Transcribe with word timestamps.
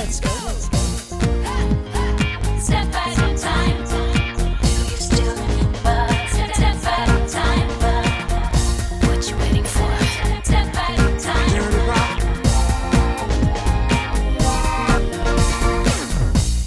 let's 0.00 0.20
go. 0.20 0.28
Step, 2.58 2.90
time. 3.36 3.80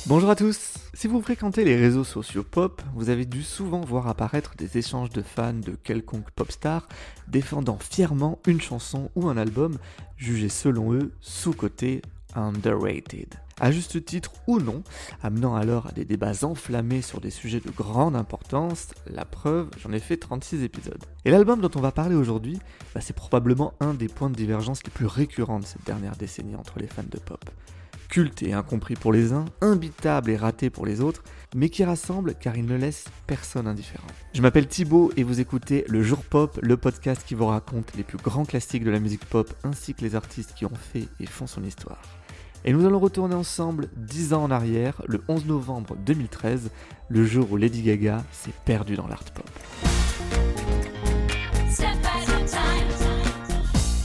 Bonjour 0.05 0.29
à 0.29 0.35
tous. 0.35 0.73
Si 0.93 1.07
vous 1.07 1.21
fréquentez 1.23 1.63
les 1.63 1.75
réseaux 1.75 2.03
sociaux 2.03 2.43
pop, 2.43 2.83
vous 2.93 3.09
avez 3.09 3.25
dû 3.25 3.41
souvent 3.41 3.81
voir 3.81 4.07
apparaître 4.07 4.53
des 4.55 4.77
échanges 4.77 5.09
de 5.09 5.23
fans 5.23 5.53
de 5.53 5.71
quelconque 5.71 6.29
pop 6.35 6.51
star 6.51 6.87
défendant 7.27 7.79
fièrement 7.79 8.37
une 8.45 8.61
chanson 8.61 9.09
ou 9.15 9.27
un 9.27 9.37
album 9.37 9.79
jugé 10.17 10.49
selon 10.49 10.93
eux 10.93 11.11
sous-coté 11.19 12.03
underrated. 12.35 13.33
À 13.59 13.71
juste 13.71 14.03
titre 14.03 14.31
ou 14.47 14.59
non, 14.59 14.83
amenant 15.21 15.55
alors 15.55 15.87
à 15.87 15.91
des 15.91 16.05
débats 16.05 16.43
enflammés 16.43 17.01
sur 17.01 17.21
des 17.21 17.29
sujets 17.29 17.59
de 17.59 17.69
grande 17.69 18.15
importance, 18.15 18.89
la 19.07 19.25
preuve, 19.25 19.69
j'en 19.77 19.91
ai 19.91 19.99
fait 19.99 20.17
36 20.17 20.63
épisodes. 20.63 21.03
Et 21.25 21.31
l'album 21.31 21.61
dont 21.61 21.71
on 21.75 21.81
va 21.81 21.91
parler 21.91 22.15
aujourd'hui, 22.15 22.59
bah, 22.95 23.01
c'est 23.01 23.15
probablement 23.15 23.73
un 23.79 23.93
des 23.93 24.07
points 24.07 24.29
de 24.29 24.35
divergence 24.35 24.83
les 24.83 24.91
plus 24.91 25.05
récurrents 25.05 25.59
de 25.59 25.65
cette 25.65 25.85
dernière 25.85 26.15
décennie 26.15 26.55
entre 26.55 26.79
les 26.79 26.87
fans 26.87 27.03
de 27.09 27.19
pop 27.19 27.49
culte 28.13 28.43
et 28.43 28.53
incompris 28.53 28.93
pour 28.93 29.11
les 29.11 29.33
uns, 29.33 29.45
imbitable 29.61 30.29
et 30.29 30.37
raté 30.37 30.69
pour 30.69 30.85
les 30.85 31.01
autres, 31.01 31.23
mais 31.55 31.69
qui 31.69 31.83
rassemble 31.83 32.35
car 32.35 32.55
il 32.55 32.67
ne 32.67 32.75
laisse 32.75 33.05
personne 33.25 33.65
indifférent. 33.65 34.05
Je 34.33 34.41
m'appelle 34.43 34.67
Thibaut 34.67 35.11
et 35.17 35.23
vous 35.23 35.39
écoutez 35.39 35.83
Le 35.87 36.03
Jour 36.03 36.19
Pop, 36.23 36.59
le 36.61 36.77
podcast 36.77 37.23
qui 37.25 37.33
vous 37.33 37.47
raconte 37.47 37.95
les 37.97 38.03
plus 38.03 38.19
grands 38.19 38.45
classiques 38.45 38.83
de 38.83 38.91
la 38.91 38.99
musique 38.99 39.25
pop 39.25 39.51
ainsi 39.63 39.95
que 39.95 40.01
les 40.01 40.13
artistes 40.13 40.53
qui 40.53 40.65
ont 40.65 40.75
fait 40.75 41.07
et 41.19 41.25
font 41.25 41.47
son 41.47 41.63
histoire. 41.63 42.22
Et 42.65 42.71
nous 42.71 42.85
allons 42.85 42.99
retourner 42.99 43.35
ensemble 43.35 43.89
10 43.97 44.33
ans 44.33 44.43
en 44.43 44.51
arrière, 44.51 45.01
le 45.07 45.21
11 45.27 45.45
novembre 45.45 45.97
2013, 46.05 46.71
le 47.09 47.25
jour 47.25 47.51
où 47.51 47.57
Lady 47.57 47.81
Gaga 47.81 48.23
s'est 48.31 48.53
perdue 48.63 48.95
dans 48.95 49.07
l'art 49.07 49.23
pop. 49.33 49.49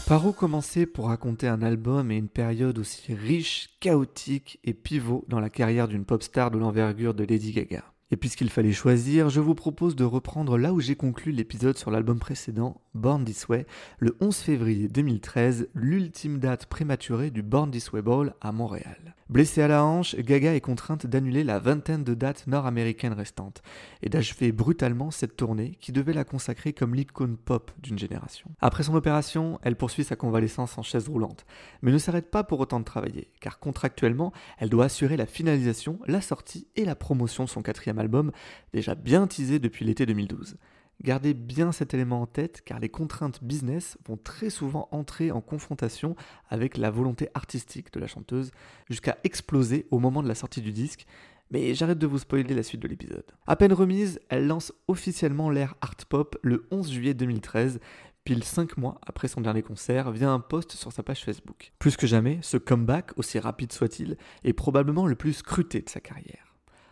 Par 0.09 0.27
où 0.27 0.33
commencer 0.33 0.87
pour 0.87 1.09
raconter 1.09 1.47
un 1.47 1.63
album 1.63 2.11
et 2.11 2.17
une 2.17 2.29
période 2.29 2.79
aussi 2.79 3.15
riche, 3.15 3.69
chaotique 3.79 4.59
et 4.65 4.75
pivot 4.75 5.25
dans 5.29 5.39
la 5.39 5.51
carrière 5.51 5.87
d'une 5.87 6.05
pop 6.05 6.23
star 6.23 6.51
de 6.51 6.59
l'envergure 6.59 7.15
de 7.15 7.25
Lady 7.25 7.53
Gaga? 7.53 7.85
Et 8.11 8.17
puisqu'il 8.17 8.49
fallait 8.49 8.73
choisir, 8.73 9.29
je 9.29 9.41
vous 9.41 9.55
propose 9.55 9.95
de 9.95 10.05
reprendre 10.05 10.57
là 10.57 10.73
où 10.73 10.81
j'ai 10.81 10.97
conclu 10.97 11.31
l'épisode 11.31 11.77
sur 11.77 11.91
l'album 11.91 12.19
précédent, 12.19 12.81
Born 12.95 13.23
This 13.23 13.49
Way, 13.49 13.67
le 13.99 14.17
11 14.21 14.35
février 14.35 14.89
2013, 14.89 15.69
l'ultime 15.75 16.39
date 16.39 16.67
prématurée 16.67 17.31
du 17.31 17.43
Born 17.43 17.71
This 17.71 17.93
Way 17.93 18.01
Ball 18.01 18.35
à 18.41 18.51
Montréal. 18.51 19.15
Blessée 19.29 19.61
à 19.61 19.69
la 19.69 19.85
hanche, 19.85 20.17
Gaga 20.17 20.55
est 20.55 20.63
contrainte 20.63 21.07
d'annuler 21.07 21.45
la 21.45 21.59
vingtaine 21.59 22.03
de 22.03 22.15
dates 22.15 22.47
nord-américaines 22.47 23.13
restantes 23.13 23.61
et 24.01 24.09
d'achever 24.09 24.53
brutalement 24.53 25.11
cette 25.11 25.37
tournée 25.37 25.77
qui 25.81 25.93
devait 25.93 26.15
la 26.15 26.25
consacrer 26.25 26.73
comme 26.73 26.95
l'icône 26.95 27.37
pop 27.37 27.71
d'une 27.83 27.99
génération. 27.99 28.51
Après 28.63 28.85
son 28.85 28.95
opération, 28.95 29.59
elle 29.63 29.77
poursuit 29.77 30.05
sa 30.05 30.17
convalescence 30.17 30.79
en 30.79 30.83
chaise 30.83 31.11
roulante, 31.11 31.45
mais 31.83 31.93
ne 31.93 31.99
s'arrête 31.99 32.31
pas 32.31 32.43
pour 32.43 32.59
autant 32.61 32.81
de 32.81 32.87
travailler, 32.87 33.31
car 33.43 33.59
contractuellement, 33.59 34.33
elle 34.57 34.71
doit 34.71 34.87
assurer 34.87 35.19
la 35.19 35.27
finalisation, 35.27 35.99
la 36.07 36.23
sortie 36.23 36.67
et 36.75 36.87
la 36.87 36.95
promotion 36.95 37.45
de 37.45 37.51
son 37.51 37.61
quatrième 37.61 37.99
album, 37.99 38.33
déjà 38.73 38.95
bien 38.95 39.27
teasé 39.27 39.59
depuis 39.59 39.85
l'été 39.85 40.07
2012. 40.07 40.57
Gardez 41.03 41.33
bien 41.33 41.71
cet 41.71 41.95
élément 41.95 42.23
en 42.23 42.27
tête 42.27 42.63
car 42.65 42.81
les 42.81 42.89
contraintes 42.89 43.43
business 43.43 43.97
vont 44.07 44.17
très 44.17 44.51
souvent 44.51 44.89
entrer 44.91 45.31
en 45.31 45.41
confrontation 45.41 46.17
avec 46.49 46.77
la 46.77 46.91
volonté 46.91 47.29
artistique 47.35 47.93
de 47.93 48.01
la 48.01 48.09
chanteuse 48.09 48.51
jusqu'à 48.89 49.17
exploser 49.23 49.87
au 49.93 50.01
moment 50.01 50.23
de 50.25 50.29
la 50.29 50.35
sortie 50.35 50.61
du 50.61 50.73
disque. 50.73 51.07
Mais 51.51 51.73
j'arrête 51.75 51.99
de 51.99 52.07
vous 52.07 52.19
spoiler 52.19 52.55
la 52.55 52.63
suite 52.63 52.83
de 52.83 52.89
l'épisode. 52.89 53.25
À 53.47 53.57
peine 53.57 53.73
remise, 53.73 54.21
elle 54.29 54.47
lance 54.47 54.73
officiellement 54.87 55.51
l'ère 55.51 55.77
art 55.81 55.95
pop 56.09 56.37
le 56.43 56.67
11 56.71 56.91
juillet 56.91 57.15
2013, 57.15 57.81
pile 58.25 58.45
5 58.45 58.77
mois 58.77 59.01
après 59.07 59.29
son 59.29 59.41
dernier 59.41 59.63
concert, 59.63 60.11
via 60.11 60.31
un 60.31 60.41
post 60.41 60.73
sur 60.73 60.93
sa 60.93 61.03
page 61.03 61.25
Facebook. 61.25 61.73
Plus 61.79 61.97
que 61.97 62.07
jamais, 62.07 62.39
ce 62.43 62.59
comeback, 62.59 63.17
aussi 63.17 63.39
rapide 63.39 63.73
soit-il, 63.73 64.19
est 64.45 64.53
probablement 64.53 65.07
le 65.07 65.15
plus 65.15 65.33
scruté 65.33 65.81
de 65.81 65.89
sa 65.89 66.01
carrière. 66.01 66.48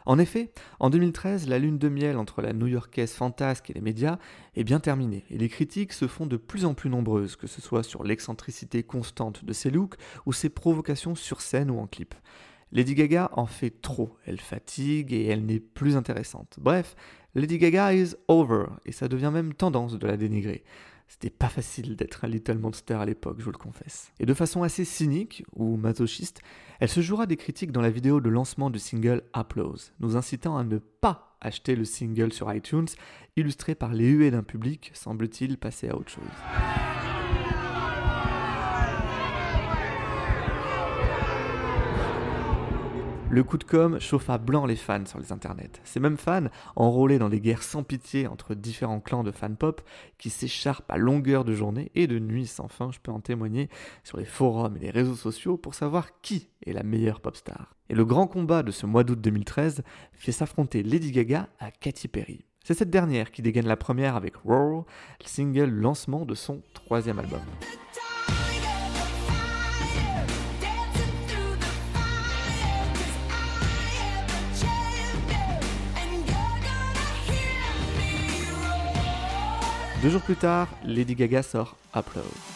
En 0.06 0.21
effet, 0.21 0.53
en 0.78 0.89
2013, 0.89 1.49
la 1.49 1.59
lune 1.59 1.78
de 1.78 1.89
miel 1.89 2.17
entre 2.17 2.41
la 2.41 2.53
new-yorkaise 2.53 3.12
fantasque 3.12 3.71
et 3.71 3.72
les 3.72 3.81
médias 3.81 4.19
est 4.55 4.62
bien 4.62 4.78
terminée, 4.78 5.25
et 5.31 5.37
les 5.37 5.49
critiques 5.49 5.93
se 5.93 6.06
font 6.06 6.27
de 6.27 6.37
plus 6.37 6.65
en 6.65 6.75
plus 6.75 6.89
nombreuses, 6.89 7.34
que 7.34 7.49
ce 7.49 7.61
soit 7.61 7.83
sur 7.83 8.05
l'excentricité 8.05 8.84
constante 8.84 9.44
de 9.44 9.53
ses 9.53 9.71
looks 9.71 9.97
ou 10.25 10.33
ses 10.33 10.49
provocations 10.49 11.17
sur 11.17 11.41
scène 11.41 11.72
ou 11.72 11.81
en 11.81 11.89
clip. 11.89 12.15
Lady 12.71 12.94
Gaga 12.94 13.31
en 13.33 13.47
fait 13.47 13.83
trop, 13.83 14.17
elle 14.27 14.41
fatigue 14.41 15.12
et 15.12 15.27
elle 15.27 15.44
n'est 15.44 15.61
plus 15.61 15.97
intéressante. 15.97 16.56
Bref, 16.61 16.94
Lady 17.34 17.59
Gaga 17.59 17.93
is 17.93 18.15
over, 18.28 18.67
et 18.87 18.93
ça 18.93 19.09
devient 19.09 19.31
même 19.33 19.55
tendance 19.55 19.99
de 19.99 20.06
la 20.06 20.17
dénigrer. 20.17 20.62
C'était 21.09 21.31
pas 21.31 21.49
facile 21.49 21.97
d'être 21.97 22.25
un 22.25 22.28
Little 22.28 22.59
Monster 22.59 22.94
à 22.94 23.05
l'époque, 23.05 23.37
je 23.39 23.44
vous 23.44 23.53
le 23.53 23.59
confesse. 23.59 24.12
Et 24.19 24.27
de 24.27 24.34
façon 24.34 24.62
assez 24.62 24.84
cynique 24.84 25.44
ou 25.55 25.77
masochiste, 25.77 26.43
elle 26.81 26.89
se 26.89 27.00
jouera 27.00 27.27
des 27.27 27.37
critiques 27.37 27.72
dans 27.72 27.81
la 27.81 27.91
vidéo 27.91 28.21
de 28.21 28.28
lancement 28.28 28.71
du 28.71 28.78
single 28.78 29.22
Applause, 29.33 29.93
nous 30.00 30.17
incitant 30.17 30.56
à 30.56 30.65
ne 30.65 30.78
pas 30.78 31.37
acheter 31.41 31.77
le 31.77 31.84
single 31.84 32.33
sur 32.33 32.53
iTunes, 32.53 32.89
illustré 33.37 33.75
par 33.75 33.94
les 33.94 34.09
huées 34.09 34.31
d'un 34.31 34.43
public, 34.43 34.91
semble-t-il, 34.94 35.59
passer 35.59 35.89
à 35.89 35.97
autre 35.97 36.11
chose. 36.11 37.06
Le 43.36 43.44
coup 43.44 43.58
de 43.58 43.64
com' 43.64 44.00
chauffe 44.00 44.30
à 44.30 44.38
blanc 44.38 44.64
les 44.64 44.76
fans 44.76 45.04
sur 45.04 45.19
les 45.19 45.30
internets. 45.30 45.82
Ces 45.84 46.00
mêmes 46.00 46.16
fans, 46.16 46.47
enrôlés 46.74 47.19
dans 47.19 47.28
des 47.28 47.38
guerres 47.38 47.62
sans 47.62 47.82
pitié 47.82 48.26
entre 48.26 48.54
différents 48.54 49.00
clans 49.00 49.24
de 49.24 49.30
fans 49.30 49.54
pop, 49.54 49.82
qui 50.16 50.30
s'écharpent 50.30 50.91
à 50.91 50.97
longueur 50.97 51.44
de 51.44 51.52
journée 51.52 51.91
et 51.94 52.06
de 52.06 52.19
nuit 52.19 52.46
sans 52.46 52.69
fin, 52.69 52.91
je 52.92 52.98
peux 52.98 53.12
en 53.12 53.20
témoigner, 53.20 53.69
sur 54.04 54.16
les 54.16 54.25
forums 54.25 54.78
et 54.78 54.80
les 54.80 54.91
réseaux 54.91 55.14
sociaux 55.14 55.58
pour 55.58 55.75
savoir 55.75 56.22
qui 56.22 56.48
est 56.64 56.72
la 56.72 56.82
meilleure 56.82 57.20
pop 57.20 57.36
star. 57.36 57.75
Et 57.91 57.94
le 57.94 58.06
grand 58.06 58.26
combat 58.26 58.62
de 58.62 58.70
ce 58.70 58.86
mois 58.86 59.04
d'août 59.04 59.20
2013 59.20 59.82
fait 60.14 60.32
s'affronter 60.32 60.82
Lady 60.82 61.12
Gaga 61.12 61.50
à 61.58 61.70
Katy 61.70 62.08
Perry. 62.08 62.46
C'est 62.64 62.72
cette 62.72 62.88
dernière 62.88 63.30
qui 63.30 63.42
dégaine 63.42 63.69
la 63.69 63.76
première 63.76 64.16
avec 64.16 64.34
Roar, 64.36 64.86
le 65.20 65.26
single 65.26 65.69
lancement 65.69 66.25
de 66.25 66.34
son 66.34 66.62
troisième 66.72 67.19
album. 67.19 67.42
Deux 80.06 80.12
jours 80.12 80.22
plus 80.22 80.37
tard, 80.37 80.69
Lady 80.84 81.17
Gaga 81.17 81.43
sort 81.43 81.75
Upload. 81.93 82.56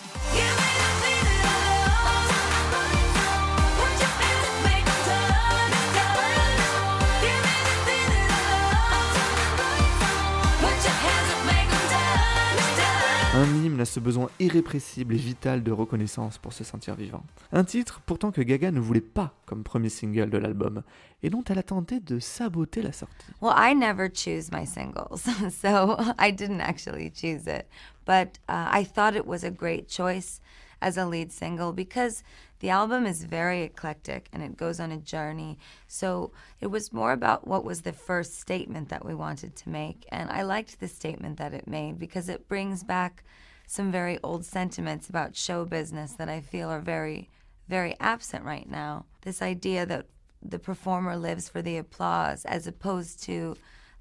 Ce 13.91 14.01
besoin 14.01 14.31
irrépressible 14.39 15.15
et 15.15 15.19
vital 15.19 15.63
de 15.63 15.73
reconnaissance 15.73 16.39
pour 16.39 16.53
se 16.53 16.65
sentir 16.65 16.95
vivant. 16.95 17.25
Un 17.53 17.65
titre 17.65 18.01
pourtant 18.07 18.31
que 18.31 18.41
Gaga 18.41 18.71
ne 18.71 18.81
voulait 18.81 19.01
pas 19.01 19.35
comme 19.47 19.65
premier 19.65 19.89
single 19.89 20.31
de 20.31 20.39
l'album 20.39 20.83
et 21.23 21.29
dont 21.29 21.43
elle 21.49 21.59
a 21.59 21.63
tenté 21.63 22.01
de 22.01 22.19
saboter 22.21 22.83
la 22.83 22.93
sortie. 22.93 23.27
Well, 23.43 23.55
I 23.57 23.75
never 23.75 24.09
choose 24.09 24.51
my 24.53 24.65
singles, 24.65 25.23
so 25.51 25.97
I 26.19 26.31
didn't 26.31 26.61
actually 26.61 27.11
choose 27.11 27.47
it. 27.47 27.67
But 28.07 28.39
uh, 28.49 28.71
I 28.73 28.85
thought 28.85 29.17
it 29.17 29.27
was 29.27 29.45
a 29.45 29.51
great 29.51 29.89
choice 29.89 30.41
as 30.81 30.97
a 30.97 31.05
lead 31.05 31.33
single 31.33 31.73
because 31.73 32.23
the 32.61 32.71
album 32.71 33.07
is 33.07 33.25
very 33.25 33.63
eclectic 33.63 34.29
and 34.33 34.43
it 34.43 34.57
goes 34.57 34.81
on 34.81 34.93
a 34.93 34.97
journey. 34.99 35.59
So 35.89 36.31
it 36.61 36.69
was 36.69 36.93
more 36.93 37.13
about 37.13 37.47
what 37.47 37.65
was 37.65 37.83
the 37.83 37.93
first 37.93 38.39
statement 38.41 38.89
that 38.89 39.05
we 39.05 39.15
wanted 39.15 39.57
to 39.57 39.69
make. 39.69 40.07
And 40.13 40.31
I 40.31 40.43
liked 40.43 40.79
the 40.79 40.89
statement 40.89 41.39
that 41.39 41.53
it 41.55 41.67
made 41.67 41.99
because 41.99 42.29
it 42.29 42.49
brings 42.49 42.85
back 42.85 43.25
some 43.71 43.93
very 43.93 44.19
old 44.25 44.45
sentiments 44.45 45.09
about 45.09 45.37
show 45.37 45.65
business 45.65 46.15
that 46.15 46.29
I 46.29 46.41
feel 46.41 46.69
are 46.69 46.81
very, 46.81 47.31
very 47.69 47.95
absent 48.01 48.45
right 48.45 48.69
now. 48.69 49.05
This 49.23 49.41
idea 49.41 49.87
that 49.87 50.07
the 50.43 50.59
performer 50.59 51.17
lives 51.17 51.49
for 51.49 51.63
the 51.63 51.77
applause 51.77 52.45
as 52.47 52.67
opposed 52.67 53.23
to 53.27 53.57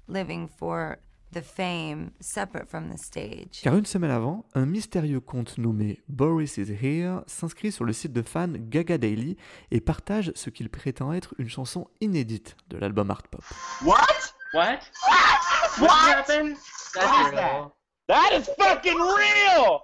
living 0.08 0.48
for 0.48 0.98
the 1.30 1.40
fame 1.40 2.10
separate 2.18 2.68
from 2.68 2.90
the 2.90 2.98
stage. 2.98 3.60
Car 3.62 3.76
une 3.76 3.84
semaine 3.84 4.10
avant, 4.10 4.44
un 4.56 4.66
mystérieux 4.66 5.20
compte 5.20 5.56
nommé 5.56 6.00
Boris 6.08 6.58
is 6.58 6.72
Here 6.72 7.22
s'inscrit 7.28 7.70
sur 7.70 7.84
le 7.84 7.92
site 7.92 8.12
de 8.12 8.22
fans 8.22 8.52
Gaga 8.56 8.98
Daily 8.98 9.36
et 9.70 9.80
partage 9.80 10.32
ce 10.34 10.50
qu'il 10.50 10.68
prétend 10.68 11.12
être 11.12 11.32
une 11.38 11.48
chanson 11.48 11.86
inédite 12.00 12.56
de 12.70 12.76
l'album 12.76 13.08
Art 13.12 13.28
Pop. 13.30 13.44
What? 13.84 14.00
What? 14.52 14.80
What? 15.06 15.78
What? 15.78 15.90
Happened? 15.90 16.56
That's 16.92 17.06
What? 17.06 17.26
Is 17.26 17.38
real. 17.38 17.79
That 18.10 18.32
is 18.32 18.48
fucking 18.58 18.98
real! 18.98 19.80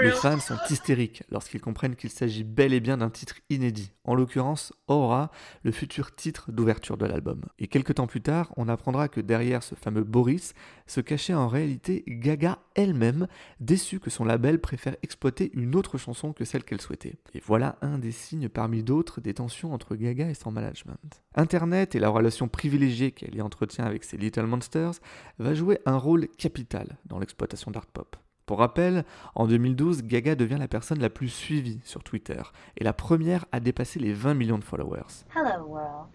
Les 0.00 0.10
fans 0.12 0.40
sont 0.40 0.58
hystériques 0.70 1.22
lorsqu'ils 1.30 1.60
comprennent 1.60 1.96
qu'il 1.96 2.10
s'agit 2.10 2.44
bel 2.44 2.72
et 2.72 2.80
bien 2.80 2.98
d'un 2.98 3.10
titre 3.10 3.36
inédit, 3.50 3.92
en 4.04 4.14
l'occurrence 4.14 4.72
Aura, 4.88 5.30
le 5.62 5.72
futur 5.72 6.14
titre 6.14 6.52
d'ouverture 6.52 6.96
de 6.96 7.06
l'album. 7.06 7.42
Et 7.58 7.66
quelques 7.66 7.94
temps 7.94 8.06
plus 8.06 8.20
tard, 8.20 8.52
on 8.56 8.68
apprendra 8.68 9.08
que 9.08 9.20
derrière 9.20 9.62
ce 9.62 9.74
fameux 9.74 10.04
Boris 10.04 10.54
se 10.86 11.00
cachait 11.00 11.34
en 11.34 11.48
réalité 11.48 12.04
Gaga 12.06 12.58
elle-même, 12.74 13.26
déçue 13.60 14.00
que 14.00 14.10
son 14.10 14.24
label 14.24 14.60
préfère 14.60 14.96
exploiter 15.02 15.50
une 15.54 15.74
autre 15.74 15.98
chanson 15.98 16.32
que 16.32 16.44
celle 16.44 16.64
qu'elle 16.64 16.80
souhaitait. 16.80 17.16
Et 17.34 17.42
voilà 17.44 17.76
un 17.82 17.98
des 17.98 18.12
signes 18.12 18.48
parmi 18.48 18.82
d'autres 18.82 19.20
des 19.20 19.34
tensions 19.34 19.72
entre 19.72 19.96
Gaga 19.96 20.28
et 20.28 20.34
son 20.34 20.50
management. 20.50 21.22
Internet 21.34 21.94
et 21.94 22.00
la 22.00 22.08
relation 22.08 22.48
privilégiée 22.48 23.12
qu'elle 23.12 23.34
y 23.34 23.42
entretient 23.42 23.84
avec 23.84 24.04
ses 24.04 24.16
Little 24.16 24.46
Monsters 24.46 25.00
va 25.38 25.54
jouer 25.54 25.78
un 25.86 25.96
rôle 25.96 26.28
capital 26.38 26.98
dans 27.06 27.18
l'exploitation 27.18 27.70
d'art 27.70 27.86
pop. 27.86 28.16
Pour 28.46 28.60
rappel, 28.60 29.04
en 29.34 29.48
2012, 29.48 30.04
Gaga 30.04 30.36
devient 30.36 30.58
la 30.60 30.68
personne 30.68 31.00
la 31.00 31.10
plus 31.10 31.28
suivie 31.28 31.80
sur 31.82 32.04
Twitter 32.04 32.40
et 32.76 32.84
la 32.84 32.92
première 32.92 33.44
à 33.50 33.58
dépasser 33.58 33.98
les 33.98 34.12
20 34.12 34.34
millions 34.34 34.58
de 34.58 34.62
followers. 34.62 35.24
Hello, 35.34 35.66
world. 35.66 36.06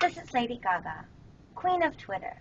This 0.00 0.16
is 0.16 0.32
Lady 0.32 0.58
Gaga, 0.58 1.04
Queen 1.54 1.82
of 1.86 1.98
Twitter. 1.98 2.32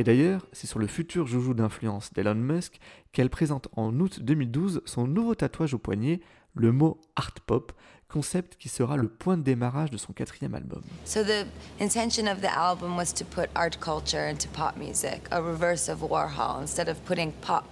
Et 0.00 0.02
d'ailleurs, 0.02 0.48
c'est 0.50 0.66
sur 0.66 0.80
le 0.80 0.88
futur 0.88 1.28
joujou 1.28 1.54
d'influence 1.54 2.12
d'Elon 2.12 2.34
Musk 2.34 2.80
qu'elle 3.12 3.30
présente 3.30 3.68
en 3.76 3.96
août 4.00 4.18
2012 4.20 4.82
son 4.84 5.06
nouveau 5.06 5.36
tatouage 5.36 5.74
au 5.74 5.78
poignet, 5.78 6.20
le 6.54 6.72
mot 6.72 7.00
art 7.14 7.34
pop, 7.46 7.72
concept 8.14 8.56
qui 8.60 8.68
sera 8.68 8.96
le 8.96 9.08
point 9.08 9.36
de 9.36 9.42
démarrage 9.42 9.90
de 9.90 9.96
son 9.96 10.12
quatrième 10.12 10.54
album. 10.54 10.82
So 11.04 11.24
the 11.24 11.46
intention 11.80 12.28
of 12.28 12.42
the 12.42 12.56
album 12.56 12.96
was 12.96 13.12
to 13.12 13.24
put 13.24 13.48
art 13.56 13.80
culture 13.80 14.28
into 14.30 14.48
pop 14.50 14.76
music, 14.76 15.22
a 15.32 15.42
reverse 15.42 15.88
of 15.88 16.00
Warhol. 16.00 16.60
Instead 16.60 16.88
of 16.88 17.04
putting 17.04 17.32
pop 17.40 17.64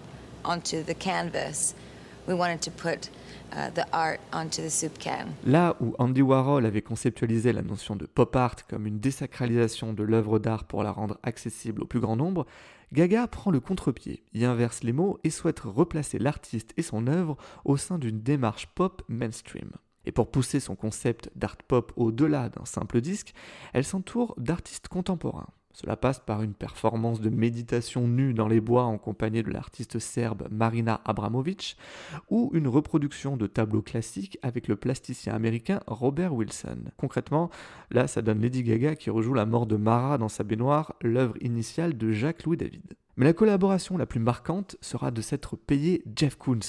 onto 0.45 0.83
the 0.83 0.95
canvas, 0.99 1.77
we 2.27 2.35
wanted 2.35 2.61
to 2.61 2.73
put 2.73 3.09
uh, 3.53 3.71
the 3.73 3.87
art 3.93 4.19
onto 4.33 4.63
the 4.63 4.71
soup 4.71 4.99
can. 4.99 5.29
Là 5.45 5.77
où 5.81 5.95
Andy 6.01 6.23
Warhol 6.23 6.67
avait 6.67 6.83
conceptualisé 6.83 7.53
la 7.53 7.63
notion 7.63 7.95
de 7.95 8.07
pop 8.07 8.35
art 8.35 8.67
comme 8.69 8.89
une 8.89 8.99
désacralisation 8.99 9.93
de 9.93 10.03
l'œuvre 10.03 10.41
d'art 10.41 10.65
pour 10.65 10.83
la 10.83 10.91
rendre 10.91 11.21
accessible 11.23 11.83
au 11.83 11.87
plus 11.87 12.01
grand 12.01 12.17
nombre, 12.17 12.47
Gaga 12.93 13.29
prend 13.29 13.53
le 13.53 13.61
contre-pied, 13.61 14.25
y 14.35 14.45
inverse 14.45 14.83
les 14.83 14.93
mots 14.93 15.21
et 15.23 15.31
souhaite 15.31 15.61
replacer 15.61 16.19
l'artiste 16.19 16.73
et 16.77 16.83
son 16.83 17.07
œuvre 17.07 17.37
au 17.65 17.77
sein 17.77 17.97
d'une 17.97 18.21
démarche 18.21 18.67
pop 18.75 19.03
mainstream. 19.09 19.71
Et 20.05 20.13
pour 20.13 20.31
pousser 20.31 20.61
son 20.61 20.75
concept 20.75 21.31
d'art 21.37 21.57
pop 21.57 21.93
au-delà 21.97 22.49
d'un 22.49 22.65
simple 22.65 23.01
disque, 23.01 23.35
elle 23.73 23.85
s'entoure 23.85 24.35
d'artistes 24.39 24.89
contemporains. 24.89 25.49
Cela 25.75 25.97
passe 25.97 26.21
par 26.21 26.43
une 26.43 26.53
performance 26.53 27.21
de 27.21 27.31
méditation 27.31 28.07
nue 28.07 28.35
dans 28.35 28.49
les 28.49 28.61
bois 28.61 28.85
en 28.85 28.99
compagnie 28.99 29.43
de 29.43 29.51
l'artiste 29.51 29.99
serbe 29.99 30.47
Marina 30.51 31.01
Abramovic 31.05 31.77
ou 32.29 32.51
une 32.53 32.69
reproduction 32.69 33.37
de 33.37 33.47
tableaux 33.47 33.81
classiques 33.81 34.39
avec 34.43 34.69
le 34.69 34.77
plasticien 34.77 35.35
américain 35.35 35.81
Robert 35.87 36.35
Wilson. 36.35 36.91
Concrètement, 36.99 37.51
là 37.91 38.07
ça 38.07 38.21
donne 38.21 38.43
Lady 38.43 38.63
Gaga 38.63 38.97
qui 38.97 39.09
rejoue 39.09 39.35
la 39.35 39.47
mort 39.47 39.67
de 39.67 39.77
Mara 39.77 40.19
dans 40.19 40.29
sa 40.29 40.45
baignoire, 40.45 40.95
l'œuvre 41.01 41.37
initiale 41.41 41.97
de 41.97 42.13
Jacques-Louis 42.13 42.59
David. 42.59 42.95
Mais 43.17 43.27
la 43.27 43.35
collaboration 43.35 43.99
la 43.99 44.07
plus 44.07 44.21
marquante 44.21 44.77
sera 44.81 45.11
de 45.11 45.21
s'être 45.21 45.55
payé 45.57 46.03
Jeff 46.17 46.37
Koons, 46.37 46.61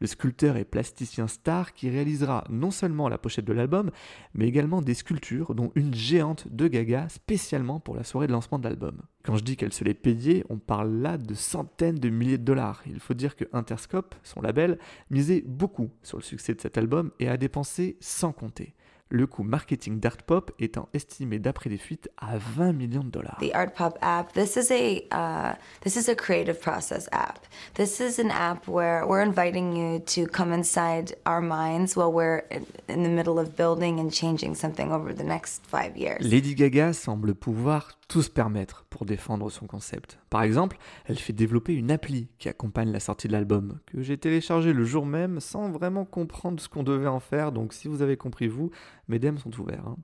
le 0.00 0.06
sculpteur 0.08 0.56
et 0.56 0.64
plasticien 0.64 1.28
star 1.28 1.74
qui 1.74 1.90
réalisera 1.90 2.44
non 2.50 2.72
seulement 2.72 3.08
la 3.08 3.18
pochette 3.18 3.44
de 3.44 3.52
l'album, 3.52 3.92
mais 4.34 4.48
également 4.48 4.82
des 4.82 4.94
sculptures, 4.94 5.54
dont 5.54 5.70
une 5.76 5.94
géante 5.94 6.48
de 6.48 6.66
Gaga 6.66 7.08
spécialement 7.08 7.78
pour 7.78 7.94
la 7.94 8.02
soirée 8.02 8.26
de 8.26 8.32
lancement 8.32 8.58
de 8.58 8.64
l'album. 8.64 9.02
Quand 9.22 9.36
je 9.36 9.44
dis 9.44 9.56
qu'elle 9.56 9.72
se 9.72 9.84
l'est 9.84 9.94
payée, 9.94 10.44
on 10.48 10.58
parle 10.58 10.90
là 10.90 11.18
de 11.18 11.34
centaines 11.34 12.00
de 12.00 12.08
milliers 12.08 12.38
de 12.38 12.44
dollars. 12.44 12.82
Il 12.86 12.98
faut 12.98 13.14
dire 13.14 13.36
que 13.36 13.44
Interscope, 13.52 14.16
son 14.24 14.40
label, 14.40 14.80
misait 15.10 15.44
beaucoup 15.46 15.90
sur 16.02 16.18
le 16.18 16.24
succès 16.24 16.54
de 16.54 16.60
cet 16.60 16.78
album 16.78 17.12
et 17.20 17.28
a 17.28 17.36
dépensé 17.36 17.96
sans 18.00 18.32
compter. 18.32 18.74
Le 19.14 19.26
coût 19.26 19.42
marketing 19.42 20.00
d'art 20.00 20.16
pop 20.26 20.52
étant 20.58 20.88
estimé 20.94 21.38
d'après 21.38 21.68
les 21.68 21.76
fuites 21.76 22.08
à 22.16 22.38
20 22.38 22.72
millions 22.72 23.04
de 23.04 23.10
dollars. 23.10 23.36
The 23.42 23.54
Art 23.54 23.74
Pop 23.74 23.98
app. 24.00 24.32
This 24.32 24.56
is 24.56 24.70
a 24.70 25.04
uh, 25.12 25.54
this 25.82 25.96
is 25.96 26.08
a 26.08 26.14
creative 26.14 26.58
process 26.58 27.10
app. 27.12 27.46
This 27.74 28.00
is 28.00 28.18
an 28.18 28.30
app 28.30 28.66
where 28.66 29.06
we're 29.06 29.20
inviting 29.20 29.76
you 29.76 30.00
to 30.14 30.26
come 30.26 30.54
inside 30.54 31.14
our 31.26 31.42
minds 31.42 31.94
while 31.94 32.10
we're 32.10 32.42
in, 32.50 32.64
in 32.88 33.02
the 33.02 33.10
middle 33.10 33.38
of 33.38 33.54
building 33.54 34.00
and 34.00 34.10
changing 34.10 34.54
something 34.54 34.90
over 34.90 35.12
the 35.12 35.24
next 35.24 35.60
five 35.66 35.94
years. 35.94 36.24
Lady 36.24 36.54
Gaga 36.54 36.94
semble 36.94 37.34
pouvoir 37.34 37.98
tout 38.12 38.22
se 38.22 38.28
permettre 38.30 38.84
pour 38.90 39.06
défendre 39.06 39.48
son 39.50 39.66
concept. 39.66 40.18
Par 40.28 40.42
exemple, 40.42 40.76
elle 41.06 41.18
fait 41.18 41.32
développer 41.32 41.72
une 41.72 41.90
appli 41.90 42.28
qui 42.38 42.50
accompagne 42.50 42.92
la 42.92 43.00
sortie 43.00 43.26
de 43.26 43.32
l'album, 43.32 43.78
que 43.86 44.02
j'ai 44.02 44.18
téléchargé 44.18 44.74
le 44.74 44.84
jour 44.84 45.06
même 45.06 45.40
sans 45.40 45.70
vraiment 45.70 46.04
comprendre 46.04 46.60
ce 46.60 46.68
qu'on 46.68 46.82
devait 46.82 47.06
en 47.06 47.20
faire, 47.20 47.52
donc 47.52 47.72
si 47.72 47.88
vous 47.88 48.02
avez 48.02 48.18
compris 48.18 48.48
vous, 48.48 48.70
mes 49.08 49.18
DM 49.18 49.38
sont 49.38 49.58
ouverts. 49.58 49.86
hein. 49.86 49.96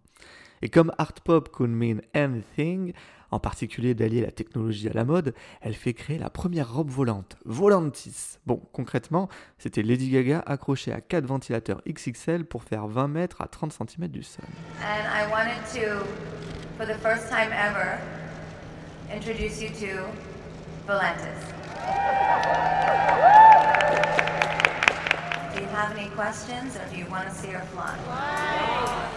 Et 0.62 0.68
comme 0.68 0.92
art 0.98 1.14
pop 1.24 1.50
could 1.50 1.70
mean 1.70 2.00
anything, 2.14 2.92
en 3.30 3.38
particulier 3.38 3.94
d'allier 3.94 4.22
la 4.22 4.30
technologie 4.30 4.88
à 4.88 4.92
la 4.92 5.04
mode, 5.04 5.34
elle 5.60 5.74
fait 5.74 5.92
créer 5.92 6.18
la 6.18 6.30
première 6.30 6.72
robe 6.72 6.90
volante, 6.90 7.36
Volantis. 7.44 8.38
Bon, 8.46 8.60
concrètement, 8.72 9.28
c'était 9.58 9.82
Lady 9.82 10.10
Gaga 10.10 10.42
accrochée 10.46 10.92
à 10.92 11.00
4 11.00 11.26
ventilateurs 11.26 11.82
XXL 11.88 12.44
pour 12.44 12.64
faire 12.64 12.86
20 12.86 13.08
mètres 13.08 13.42
à 13.42 13.48
30 13.48 13.72
cm 13.72 14.08
du 14.08 14.22
sol. 14.22 14.44
And 14.80 15.04
I 15.06 15.30
wanted 15.30 15.60
to, 15.74 16.04
for 16.76 16.86
the 16.86 16.98
first 17.00 17.28
time 17.28 17.52
ever, 17.52 17.98
introduce 19.14 19.60
you 19.60 19.68
to 19.68 20.02
Volantis. 20.86 21.58
Do 25.54 25.60
you 25.60 25.68
have 25.74 25.96
any 25.96 26.08
questions 26.10 26.76
or 26.76 26.84
do 26.90 26.98
you 26.98 27.06
want 27.10 27.28
to 27.28 27.34
see 27.34 27.48
her 27.48 27.64
fly? 27.72 29.07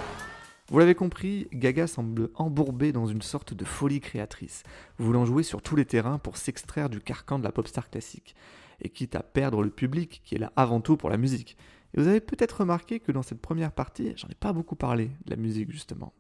Vous 0.72 0.80
l'avez 0.80 0.96
compris, 0.96 1.50
Gaga 1.52 1.86
semble 1.86 2.30
embourbée 2.34 2.94
dans 2.94 3.06
une 3.06 3.22
sorte 3.22 3.54
de 3.54 3.66
folie 3.66 4.00
créatrice, 4.00 4.64
voulant 4.98 5.26
jouer 5.26 5.44
sur 5.44 5.62
tous 5.62 5.76
les 5.76 5.84
terrains 5.84 6.18
pour 6.18 6.38
s'extraire 6.38 6.90
du 6.90 7.02
carcan 7.02 7.40
de 7.40 7.44
la 7.44 7.52
pop 7.52 7.68
star 7.68 7.90
classique, 7.90 8.38
et 8.80 8.88
quitte 8.88 9.18
à 9.18 9.22
perdre 9.22 9.64
le 9.64 9.70
public 9.70 10.22
qui 10.24 10.36
est 10.36 10.38
là 10.38 10.54
avant 10.56 10.80
tout 10.80 10.96
pour 10.96 11.10
la 11.10 11.18
musique. 11.18 11.58
Et 11.94 12.00
vous 12.00 12.08
avez 12.08 12.22
peut-être 12.22 12.62
remarqué 12.62 13.02
que 13.02 13.12
dans 13.12 13.22
cette 13.22 13.42
première 13.42 13.74
partie, 13.74 14.14
j'en 14.16 14.30
ai 14.30 14.34
pas 14.34 14.54
beaucoup 14.54 14.78
parlé 14.78 15.12
de 15.26 15.32
la 15.32 15.36
musique 15.36 15.72
justement. 15.72 16.14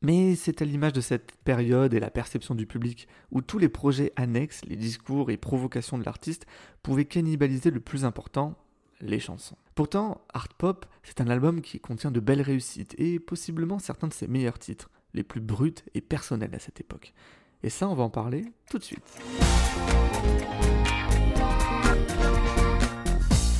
Mais 0.00 0.36
c'est 0.36 0.62
à 0.62 0.64
l'image 0.64 0.94
de 0.94 1.02
cette 1.02 1.32
période 1.44 1.92
et 1.92 2.00
la 2.00 2.08
perception 2.08 2.54
du 2.54 2.64
public 2.64 3.08
où 3.30 3.42
tous 3.42 3.58
les 3.58 3.68
projets 3.68 4.14
annexes, 4.16 4.62
les 4.64 4.76
discours 4.76 5.30
et 5.30 5.36
provocations 5.36 5.98
de 5.98 6.04
l'artiste 6.04 6.46
pouvaient 6.82 7.04
cannibaliser 7.04 7.70
le 7.70 7.80
plus 7.80 8.06
important, 8.06 8.56
les 9.00 9.20
chansons. 9.20 9.56
Pourtant, 9.74 10.20
Art 10.32 10.48
Pop, 10.48 10.86
c'est 11.02 11.20
un 11.20 11.28
album 11.28 11.60
qui 11.60 11.80
contient 11.80 12.10
de 12.10 12.20
belles 12.20 12.42
réussites 12.42 12.94
et 12.98 13.18
possiblement 13.18 13.78
certains 13.78 14.08
de 14.08 14.14
ses 14.14 14.26
meilleurs 14.26 14.58
titres, 14.58 14.90
les 15.14 15.22
plus 15.22 15.40
bruts 15.40 15.74
et 15.94 16.00
personnels 16.00 16.54
à 16.54 16.58
cette 16.58 16.80
époque. 16.80 17.12
Et 17.62 17.70
ça, 17.70 17.88
on 17.88 17.94
va 17.94 18.04
en 18.04 18.10
parler 18.10 18.44
tout 18.70 18.78
de 18.78 18.84
suite. 18.84 19.02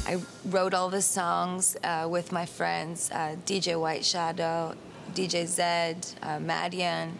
I 0.08 0.16
wrote 0.46 0.72
all 0.72 0.88
the 0.88 1.02
songs 1.02 1.76
uh, 1.84 2.08
with 2.08 2.32
my 2.32 2.46
friends, 2.46 3.10
uh, 3.12 3.36
DJ 3.44 3.76
White 3.76 4.04
Shadow, 4.04 4.74
DJ 5.14 5.46
Zed, 5.46 6.06
uh, 6.22 6.38
Madian, 6.38 7.10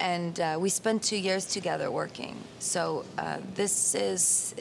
and 0.00 0.38
uh, 0.38 0.58
we 0.60 0.68
spent 0.68 1.02
two 1.02 1.16
years 1.16 1.46
together 1.46 1.90
working. 1.90 2.36
So 2.58 3.04
uh, 3.16 3.38
this 3.54 3.94
is 3.94 4.54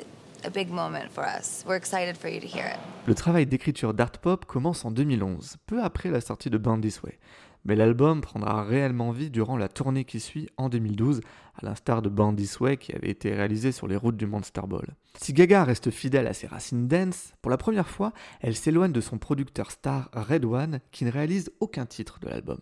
a 0.46 0.50
big 0.50 0.70
moment 0.70 1.12
for 1.12 1.24
us. 1.24 1.64
We're 1.68 1.78
excited 1.78 2.18
for 2.18 2.30
you 2.30 2.40
to 2.40 2.48
hear 2.48 2.66
it. 2.66 2.80
Le 3.08 3.16
travail 3.16 3.46
d'écriture 3.46 3.94
d'Art 3.94 4.20
Pop 4.22 4.46
commence 4.46 4.86
en 4.86 4.92
2011, 4.92 5.58
peu 5.66 5.82
après 5.84 6.10
la 6.10 6.22
sortie 6.22 6.50
de 6.50 6.58
Born 6.58 6.82
This 6.82 7.02
Way. 7.04 7.18
Mais 7.66 7.76
l'album 7.76 8.22
prendra 8.22 8.64
réellement 8.64 9.12
vie 9.12 9.30
durant 9.30 9.58
la 9.58 9.70
tournée 9.70 10.04
qui 10.04 10.20
suit 10.20 10.50
en 10.58 10.70
2012, 10.70 11.22
à 11.56 11.66
l'instar 11.66 12.02
de 12.02 12.10
Born 12.10 12.36
This 12.36 12.60
Way 12.60 12.78
qui 12.78 12.94
avait 12.94 13.10
été 13.10 13.34
réalisé 13.34 13.72
sur 13.72 13.88
les 13.88 13.96
routes 13.96 14.18
du 14.18 14.26
Monster 14.26 14.64
Ball. 14.68 14.96
Si 15.18 15.32
Gaga 15.34 15.64
reste 15.64 15.92
fidèle 15.92 16.28
à 16.28 16.34
ses 16.34 16.48
racines 16.48 16.88
dance, 16.88 17.34
pour 17.42 17.52
la 17.52 17.58
première 17.58 17.88
fois, 17.88 18.12
elle 18.42 18.56
s'éloigne 18.56 18.92
de 18.92 19.02
son 19.02 19.18
producteur 19.18 19.72
star 19.72 20.10
Red 20.14 20.44
One 20.46 20.80
qui 20.92 21.06
ne 21.06 21.12
réalise 21.12 21.52
aucun 21.60 21.86
titre 21.86 22.20
de 22.20 22.28
l'album. 22.28 22.60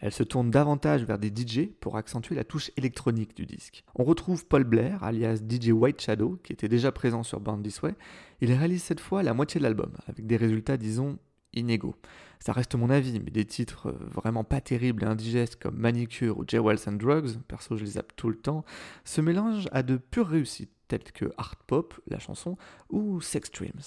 Elle 0.00 0.12
se 0.12 0.22
tourne 0.22 0.50
davantage 0.50 1.04
vers 1.04 1.18
des 1.18 1.28
DJ 1.28 1.68
pour 1.80 1.96
accentuer 1.96 2.34
la 2.34 2.44
touche 2.44 2.70
électronique 2.76 3.36
du 3.36 3.44
disque. 3.44 3.84
On 3.94 4.04
retrouve 4.04 4.46
Paul 4.46 4.64
Blair, 4.64 5.04
alias 5.04 5.36
DJ 5.36 5.68
White 5.68 6.00
Shadow, 6.00 6.40
qui 6.42 6.54
était 6.54 6.68
déjà 6.68 6.90
présent 6.90 7.22
sur 7.22 7.38
Born 7.38 7.62
This 7.62 7.82
Way. 7.82 7.94
Il 8.40 8.52
réalise 8.52 8.82
cette 8.82 9.00
fois 9.00 9.22
la 9.22 9.34
moitié 9.34 9.58
de 9.58 9.64
l'album, 9.64 9.92
avec 10.08 10.26
des 10.26 10.36
résultats, 10.36 10.78
disons, 10.78 11.18
inégaux. 11.52 11.96
Ça 12.42 12.52
reste 12.52 12.74
mon 12.74 12.88
avis, 12.88 13.20
mais 13.20 13.30
des 13.30 13.44
titres 13.44 13.88
euh, 13.88 13.98
vraiment 14.14 14.44
pas 14.44 14.62
terribles 14.62 15.04
et 15.04 15.06
indigestes 15.06 15.56
comme 15.56 15.76
Manicure 15.76 16.38
ou 16.38 16.44
J-Wells 16.46 16.80
and 16.86 16.92
Drugs, 16.92 17.38
perso 17.46 17.76
je 17.76 17.84
les 17.84 17.90
zappe 17.92 18.16
tout 18.16 18.30
le 18.30 18.36
temps, 18.36 18.64
se 19.04 19.20
mélangent 19.20 19.68
à 19.72 19.82
de 19.82 19.98
pures 19.98 20.28
réussites 20.28 20.72
telles 20.88 21.04
que 21.04 21.26
Art 21.36 21.56
Pop, 21.66 21.94
la 22.08 22.18
chanson, 22.18 22.56
ou 22.88 23.20
Sex 23.20 23.50
Dreams. 23.52 23.80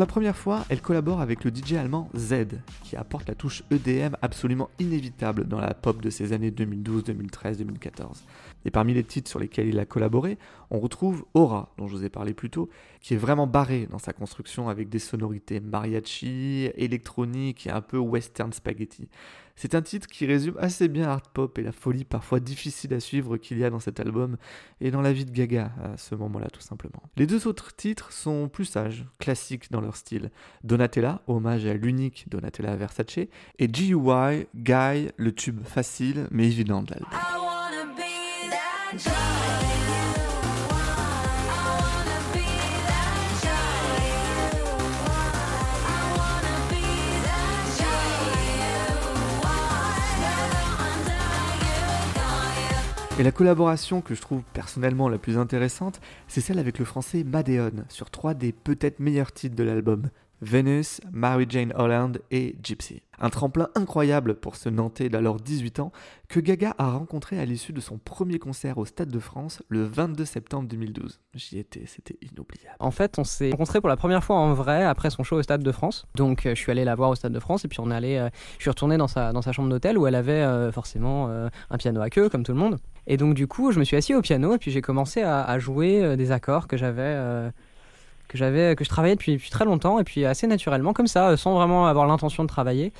Pour 0.00 0.06
la 0.06 0.12
première 0.14 0.36
fois, 0.38 0.64
elle 0.70 0.80
collabore 0.80 1.20
avec 1.20 1.44
le 1.44 1.50
DJ 1.54 1.74
allemand 1.74 2.08
Z, 2.16 2.46
qui 2.84 2.96
apporte 2.96 3.28
la 3.28 3.34
touche 3.34 3.64
EDM 3.70 4.14
absolument 4.22 4.70
inévitable 4.78 5.46
dans 5.46 5.60
la 5.60 5.74
pop 5.74 6.00
de 6.00 6.08
ces 6.08 6.32
années 6.32 6.50
2012, 6.50 7.04
2013, 7.04 7.58
2014. 7.58 8.22
Et 8.64 8.70
parmi 8.70 8.94
les 8.94 9.04
titres 9.04 9.30
sur 9.30 9.38
lesquels 9.38 9.68
il 9.68 9.78
a 9.78 9.86
collaboré, 9.86 10.38
on 10.70 10.78
retrouve 10.78 11.24
Aura, 11.34 11.72
dont 11.78 11.88
je 11.88 11.96
vous 11.96 12.04
ai 12.04 12.10
parlé 12.10 12.34
plus 12.34 12.50
tôt, 12.50 12.68
qui 13.00 13.14
est 13.14 13.18
vraiment 13.18 13.46
barré 13.46 13.86
dans 13.90 13.98
sa 13.98 14.12
construction 14.12 14.68
avec 14.68 14.88
des 14.88 14.98
sonorités 14.98 15.60
mariachi, 15.60 16.70
électronique 16.74 17.66
et 17.66 17.70
un 17.70 17.80
peu 17.80 17.98
western 17.98 18.52
spaghetti. 18.52 19.08
C'est 19.56 19.74
un 19.74 19.82
titre 19.82 20.06
qui 20.06 20.24
résume 20.24 20.54
assez 20.58 20.88
bien 20.88 21.08
art 21.08 21.20
pop 21.20 21.58
et 21.58 21.62
la 21.62 21.72
folie 21.72 22.04
parfois 22.04 22.40
difficile 22.40 22.94
à 22.94 23.00
suivre 23.00 23.36
qu'il 23.36 23.58
y 23.58 23.64
a 23.64 23.68
dans 23.68 23.78
cet 23.78 24.00
album 24.00 24.38
et 24.80 24.90
dans 24.90 25.02
la 25.02 25.12
vie 25.12 25.26
de 25.26 25.32
Gaga 25.32 25.72
à 25.84 25.98
ce 25.98 26.14
moment-là 26.14 26.48
tout 26.48 26.62
simplement. 26.62 27.02
Les 27.18 27.26
deux 27.26 27.46
autres 27.46 27.76
titres 27.76 28.10
sont 28.10 28.48
plus 28.48 28.64
sages, 28.64 29.04
classiques 29.18 29.70
dans 29.70 29.82
leur 29.82 29.96
style. 29.96 30.30
Donatella, 30.64 31.22
hommage 31.26 31.66
à 31.66 31.74
l'unique 31.74 32.24
Donatella 32.30 32.74
Versace, 32.76 33.18
et 33.58 33.68
GUI, 33.68 34.46
Guy, 34.54 35.10
le 35.16 35.32
tube 35.32 35.62
facile 35.62 36.26
mais 36.30 36.46
évident 36.46 36.82
de 36.82 36.92
l'album. 36.92 37.39
Et 38.92 38.96
la 53.22 53.30
collaboration 53.30 54.00
que 54.00 54.16
je 54.16 54.20
trouve 54.20 54.42
personnellement 54.54 55.08
la 55.08 55.18
plus 55.18 55.38
intéressante, 55.38 56.00
c'est 56.26 56.40
celle 56.40 56.58
avec 56.58 56.80
le 56.80 56.84
français 56.84 57.22
Madeon 57.22 57.84
sur 57.90 58.10
trois 58.10 58.34
des 58.34 58.50
peut-être 58.50 58.98
meilleurs 58.98 59.30
titres 59.30 59.54
de 59.54 59.62
l'album. 59.62 60.10
Venus, 60.40 61.00
Mary 61.12 61.46
Jane 61.48 61.72
Holland 61.76 62.20
et 62.30 62.56
Gypsy. 62.62 63.02
Un 63.22 63.28
tremplin 63.28 63.68
incroyable 63.74 64.34
pour 64.34 64.56
ce 64.56 64.70
Nantais 64.70 65.10
d'alors 65.10 65.36
18 65.36 65.80
ans 65.80 65.92
que 66.28 66.40
Gaga 66.40 66.74
a 66.78 66.90
rencontré 66.90 67.38
à 67.38 67.44
l'issue 67.44 67.74
de 67.74 67.80
son 67.80 67.98
premier 67.98 68.38
concert 68.38 68.78
au 68.78 68.86
Stade 68.86 69.10
de 69.10 69.18
France 69.18 69.62
le 69.68 69.84
22 69.84 70.24
septembre 70.24 70.68
2012. 70.68 71.20
J'y 71.34 71.58
étais, 71.58 71.84
c'était 71.86 72.16
inoubliable. 72.22 72.76
En 72.78 72.90
fait, 72.90 73.18
on 73.18 73.24
s'est 73.24 73.50
rencontrés 73.50 73.80
pour 73.80 73.90
la 73.90 73.96
première 73.96 74.24
fois 74.24 74.36
en 74.36 74.54
vrai 74.54 74.84
après 74.84 75.10
son 75.10 75.22
show 75.22 75.36
au 75.36 75.42
Stade 75.42 75.62
de 75.62 75.72
France. 75.72 76.06
Donc, 76.14 76.46
euh, 76.46 76.54
je 76.54 76.60
suis 76.60 76.72
allé 76.72 76.84
la 76.84 76.94
voir 76.94 77.10
au 77.10 77.14
Stade 77.14 77.32
de 77.32 77.40
France 77.40 77.66
et 77.66 77.68
puis 77.68 77.80
on 77.80 77.90
allait, 77.90 78.18
euh, 78.18 78.30
je 78.56 78.62
suis 78.62 78.70
retourné 78.70 78.96
dans 78.96 79.08
sa, 79.08 79.32
dans 79.32 79.42
sa 79.42 79.52
chambre 79.52 79.68
d'hôtel 79.68 79.98
où 79.98 80.06
elle 80.06 80.14
avait 80.14 80.32
euh, 80.32 80.72
forcément 80.72 81.28
euh, 81.28 81.50
un 81.68 81.76
piano 81.76 82.00
à 82.00 82.08
queue, 82.08 82.30
comme 82.30 82.42
tout 82.42 82.52
le 82.52 82.58
monde. 82.58 82.78
Et 83.06 83.18
donc, 83.18 83.34
du 83.34 83.46
coup, 83.46 83.70
je 83.72 83.78
me 83.78 83.84
suis 83.84 83.96
assis 83.96 84.14
au 84.14 84.22
piano 84.22 84.54
et 84.54 84.58
puis 84.58 84.70
j'ai 84.70 84.80
commencé 84.80 85.22
à, 85.22 85.58
jouer 85.58 86.16
des 86.16 86.32
accords 86.32 86.68
que 86.68 86.76
j'avais. 86.76 87.50
Que 88.30 88.38
j'avais 88.38 88.76
que 88.76 88.84
je 88.84 88.88
travaillais 88.88 89.16
depuis, 89.16 89.32
depuis 89.32 89.50
très 89.50 89.64
longtemps 89.64 89.98
et 89.98 90.04
puis 90.04 90.24
assez 90.24 90.46
naturellement 90.46 90.92
comme 90.92 91.08
ça 91.08 91.30
euh, 91.30 91.36
sans 91.36 91.54
vraiment 91.54 91.86
avoir 91.86 92.06
l'intention 92.06 92.44
de 92.44 92.48
travailler 92.48 92.92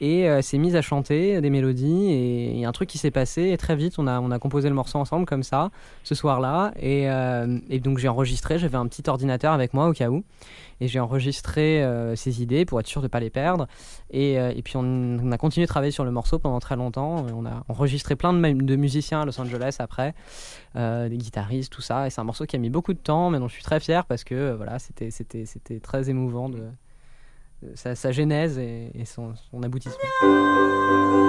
et 0.00 0.28
euh, 0.28 0.42
s'est 0.42 0.58
mise 0.58 0.76
à 0.76 0.82
chanter 0.82 1.40
des 1.40 1.50
mélodies 1.50 2.10
et 2.12 2.50
il 2.52 2.58
y 2.58 2.64
a 2.64 2.68
un 2.68 2.72
truc 2.72 2.88
qui 2.88 2.98
s'est 2.98 3.10
passé 3.10 3.50
et 3.50 3.56
très 3.56 3.76
vite 3.76 3.94
on 3.98 4.06
a, 4.06 4.20
on 4.20 4.30
a 4.30 4.38
composé 4.38 4.68
le 4.68 4.74
morceau 4.74 4.98
ensemble 4.98 5.24
comme 5.26 5.42
ça 5.42 5.70
ce 6.04 6.14
soir-là. 6.14 6.72
Et, 6.78 7.10
euh, 7.10 7.58
et 7.70 7.80
donc 7.80 7.98
j'ai 7.98 8.08
enregistré 8.08 8.58
j'avais 8.58 8.76
un 8.76 8.86
petit 8.86 9.08
ordinateur 9.08 9.52
avec 9.52 9.72
moi 9.74 9.88
au 9.88 9.92
cas 9.92 10.08
où. 10.10 10.24
Et 10.82 10.88
j'ai 10.88 11.00
enregistré 11.00 11.82
euh, 11.82 12.14
ces 12.16 12.42
idées 12.42 12.66
pour 12.66 12.78
être 12.80 12.86
sûr 12.86 13.00
de 13.00 13.08
pas 13.08 13.18
les 13.20 13.30
perdre. 13.30 13.66
Et, 14.10 14.38
euh, 14.38 14.52
et 14.54 14.60
puis 14.60 14.74
on, 14.76 15.32
a 15.32 15.38
continué 15.38 15.64
de 15.64 15.68
travailler 15.68 15.90
sur 15.90 16.04
le 16.04 16.10
morceau 16.10 16.38
pendant 16.38 16.60
très 16.60 16.76
longtemps. 16.76 17.24
On 17.34 17.46
a 17.46 17.64
enregistré 17.68 18.14
plein 18.14 18.34
de, 18.34 18.38
mu- 18.38 18.62
de 18.62 18.76
musiciens 18.76 19.22
à 19.22 19.24
Los 19.24 19.40
Angeles 19.40 19.76
après 19.78 20.14
euh, 20.76 21.08
des 21.08 21.16
guitaristes 21.16 21.72
tout 21.72 21.80
ça. 21.80 22.06
Et 22.06 22.10
c'est 22.10 22.20
un 22.20 22.24
morceau 22.24 22.44
qui 22.44 22.56
a 22.56 22.58
mis 22.58 22.68
beaucoup 22.68 22.92
de 22.92 22.98
temps 22.98 23.30
mais 23.30 23.38
dont 23.38 23.48
je 23.48 23.54
suis 23.54 23.64
très 23.64 23.80
fier 23.80 24.04
parce 24.04 24.24
que 24.24 24.34
euh, 24.34 24.56
voilà 24.56 24.78
c'était 24.78 25.80
très 25.82 26.10
émouvant 26.10 26.50
de 26.50 26.64
sa, 27.74 27.94
sa 27.94 28.12
genèse 28.12 28.58
et, 28.58 29.04
son 29.04 29.34
aboutissement 29.62 31.25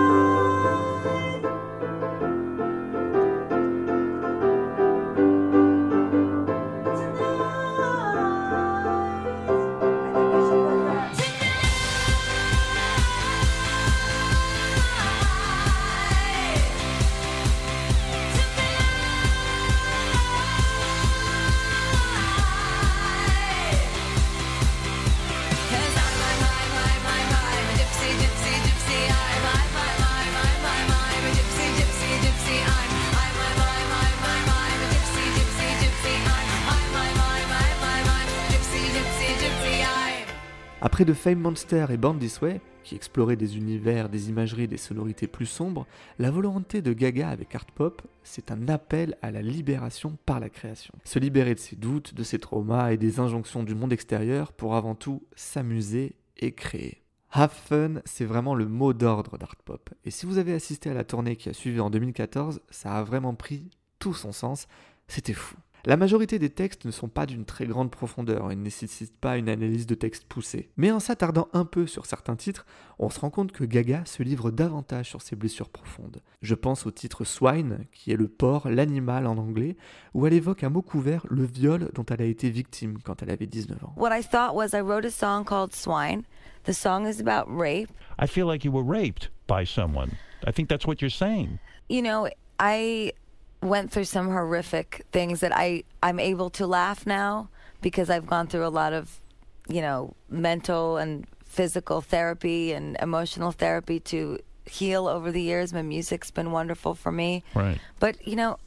Après 40.97 41.13
The 41.13 41.15
Fame 41.15 41.41
Monster 41.41 41.85
et 41.91 41.97
Born 41.97 42.17
This 42.17 42.41
Way, 42.41 42.59
qui 42.83 42.95
exploraient 42.95 43.35
des 43.35 43.55
univers, 43.55 44.09
des 44.09 44.29
imageries, 44.29 44.67
des 44.67 44.77
sonorités 44.77 45.27
plus 45.27 45.45
sombres, 45.45 45.85
la 46.17 46.31
volonté 46.31 46.81
de 46.81 46.91
Gaga 46.91 47.29
avec 47.29 47.53
Art 47.53 47.67
Pop, 47.67 48.01
c'est 48.23 48.49
un 48.49 48.67
appel 48.67 49.15
à 49.21 49.29
la 49.29 49.43
libération 49.43 50.17
par 50.25 50.39
la 50.39 50.49
création. 50.49 50.95
Se 51.03 51.19
libérer 51.19 51.53
de 51.53 51.59
ses 51.59 51.75
doutes, 51.75 52.15
de 52.15 52.23
ses 52.23 52.39
traumas 52.39 52.93
et 52.93 52.97
des 52.97 53.19
injonctions 53.19 53.61
du 53.61 53.75
monde 53.75 53.93
extérieur 53.93 54.51
pour 54.51 54.75
avant 54.75 54.95
tout 54.95 55.21
s'amuser 55.35 56.15
et 56.37 56.53
créer. 56.53 57.03
Have 57.31 57.53
fun, 57.53 58.01
c'est 58.05 58.25
vraiment 58.25 58.55
le 58.55 58.65
mot 58.65 58.93
d'ordre 58.93 59.37
d'Art 59.37 59.57
Pop. 59.65 59.91
Et 60.03 60.09
si 60.09 60.25
vous 60.25 60.39
avez 60.39 60.53
assisté 60.53 60.89
à 60.89 60.95
la 60.95 61.03
tournée 61.03 61.35
qui 61.35 61.49
a 61.49 61.53
suivi 61.53 61.79
en 61.79 61.91
2014, 61.91 62.59
ça 62.71 62.95
a 62.95 63.03
vraiment 63.03 63.35
pris 63.35 63.69
tout 63.99 64.15
son 64.15 64.31
sens. 64.31 64.67
C'était 65.07 65.33
fou. 65.33 65.57
La 65.87 65.95
majorité 65.95 66.37
des 66.37 66.49
textes 66.49 66.83
ne 66.83 66.91
sont 66.91 67.07
pas 67.07 67.25
d'une 67.25 67.45
très 67.45 67.65
grande 67.65 67.91
profondeur 67.91 68.51
et 68.51 68.57
ne 68.57 68.61
nécessitent 68.61 69.17
pas 69.17 69.37
une 69.37 69.47
analyse 69.47 69.87
de 69.87 69.95
texte 69.95 70.25
poussée. 70.25 70.69
Mais 70.75 70.91
en 70.91 70.99
s'attardant 70.99 71.47
un 71.53 71.63
peu 71.63 71.87
sur 71.87 72.05
certains 72.05 72.35
titres, 72.35 72.65
on 72.99 73.09
se 73.09 73.21
rend 73.21 73.29
compte 73.29 73.53
que 73.53 73.63
Gaga 73.63 74.03
se 74.03 74.21
livre 74.21 74.51
davantage 74.51 75.07
sur 75.07 75.21
ses 75.21 75.37
blessures 75.37 75.69
profondes. 75.69 76.21
Je 76.41 76.55
pense 76.55 76.85
au 76.85 76.91
titre 76.91 77.23
Swine, 77.23 77.85
qui 77.93 78.11
est 78.11 78.17
le 78.17 78.27
porc, 78.27 78.69
l'animal 78.69 79.27
en 79.27 79.37
anglais, 79.37 79.77
où 80.13 80.27
elle 80.27 80.33
évoque 80.33 80.65
à 80.65 80.69
mot 80.69 80.81
couvert 80.81 81.25
le 81.29 81.45
viol 81.45 81.89
dont 81.93 82.05
elle 82.09 82.21
a 82.21 82.25
été 82.25 82.49
victime 82.49 82.97
quand 83.01 83.23
elle 83.23 83.29
avait 83.29 83.47
19 83.47 83.81
ans. 83.85 83.93
What 83.95 84.11
I 84.13 84.21
thought 84.21 84.55
was 84.55 84.77
I 84.77 84.81
wrote 84.81 85.05
a 85.05 85.09
song 85.09 85.45
called 85.45 85.73
Swine. 85.73 86.23
The 86.65 86.73
song 86.73 87.07
is 87.07 87.21
about 87.21 87.45
rape. 87.47 87.87
I 88.19 88.27
feel 88.27 88.45
like 88.45 88.65
you 88.65 88.73
were 88.73 88.83
raped 88.85 89.31
by 89.47 89.65
someone. 89.65 90.09
I 90.45 90.51
think 90.51 90.67
that's 90.67 90.85
what 90.85 90.95
you're 90.99 91.09
saying. 91.09 91.59
You 91.87 92.01
know, 92.01 92.27
I 92.59 93.13
went 93.61 93.91
through 93.91 94.05
some 94.05 94.27
horrific 94.29 95.05
things 95.11 95.39
that 95.39 95.51
I 95.55 95.83
I'm 96.03 96.19
able 96.19 96.49
to 96.51 96.67
laugh 96.67 97.05
now 97.05 97.49
because 97.81 98.09
I've 98.09 98.27
gone 98.27 98.47
through 98.47 98.65
a 98.65 98.69
lot 98.69 98.93
of, 98.93 99.19
you 99.67 99.81
know, 99.81 100.13
mental 100.29 100.97
and 100.97 101.25
physical 101.45 102.01
therapy 102.01 102.73
and 102.73 102.97
emotional 103.01 103.51
therapy 103.51 103.99
to 103.99 104.39
heal 104.65 105.07
over 105.07 105.31
the 105.31 105.41
years. 105.41 105.73
My 105.73 105.81
music's 105.81 106.31
been 106.31 106.51
wonderful 106.51 106.93
for 106.93 107.11
me. 107.11 107.43
Right. 107.55 107.79
But, 107.99 108.27
you 108.27 108.35
know, 108.35 108.59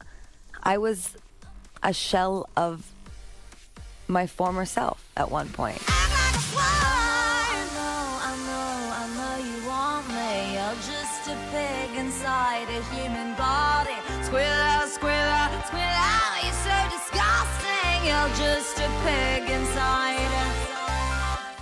I 0.62 0.78
was 0.78 1.16
a 1.82 1.92
shell 1.92 2.49
of 2.56 2.90
my 4.09 4.26
former 4.26 4.64
self 4.64 5.04
at 5.16 5.30
one 5.30 5.49
point. 5.50 5.80
I'm 5.87 6.35
a 6.35 6.38
swine. 6.38 6.64
Know, 7.75 8.18
I 8.23 8.37
know, 8.47 8.90
I 8.92 9.06
know 9.16 9.30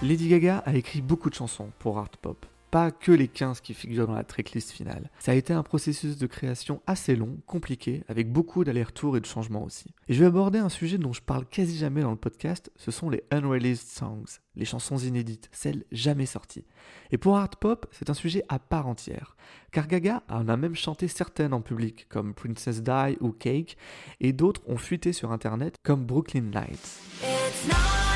Lady 0.02 0.28
Gaga 0.28 0.62
a 0.64 0.74
écrit 0.74 1.00
beaucoup 1.00 1.30
de 1.30 1.34
chansons 1.34 1.70
pour 1.80 1.98
Art 1.98 2.16
Pop, 2.22 2.46
pas 2.70 2.90
que 2.90 3.12
les 3.12 3.28
15 3.28 3.60
qui 3.60 3.74
figurent 3.74 4.06
dans 4.06 4.14
la 4.14 4.24
tracklist 4.24 4.70
finale. 4.70 5.10
Ça 5.18 5.32
a 5.32 5.34
été 5.34 5.52
un 5.52 5.62
processus 5.62 6.16
de 6.16 6.26
création 6.26 6.82
assez 6.86 7.16
long, 7.16 7.38
compliqué, 7.46 8.04
avec 8.08 8.30
beaucoup 8.30 8.64
d'allers-retours 8.64 9.16
et 9.16 9.20
de 9.20 9.26
changements 9.26 9.64
aussi. 9.64 9.94
Et 10.08 10.14
je 10.14 10.20
vais 10.20 10.26
aborder 10.26 10.58
un 10.58 10.68
sujet 10.68 10.98
dont 10.98 11.12
je 11.12 11.22
parle 11.22 11.46
quasi 11.46 11.76
jamais 11.78 12.02
dans 12.02 12.10
le 12.10 12.16
podcast, 12.16 12.70
ce 12.76 12.90
sont 12.90 13.10
les 13.10 13.22
unreleased 13.30 13.88
songs, 13.88 14.40
les 14.56 14.64
chansons 14.64 14.98
inédites, 14.98 15.48
celles 15.52 15.84
jamais 15.92 16.26
sorties. 16.26 16.64
Et 17.10 17.18
pour 17.18 17.36
Art 17.36 17.56
Pop, 17.60 17.86
c'est 17.92 18.10
un 18.10 18.14
sujet 18.14 18.42
à 18.48 18.58
part 18.58 18.86
entière, 18.86 19.36
car 19.72 19.86
Gaga 19.86 20.22
en 20.28 20.48
a 20.48 20.56
même 20.56 20.74
chanté 20.74 21.08
certaines 21.08 21.52
en 21.54 21.60
public, 21.60 22.06
comme 22.08 22.34
Princess 22.34 22.82
Die 22.82 23.16
ou 23.20 23.32
Cake, 23.32 23.76
et 24.20 24.32
d'autres 24.32 24.62
ont 24.66 24.78
fuité 24.78 25.12
sur 25.12 25.32
internet, 25.32 25.76
comme 25.82 26.04
Brooklyn 26.04 26.50
not 26.52 28.07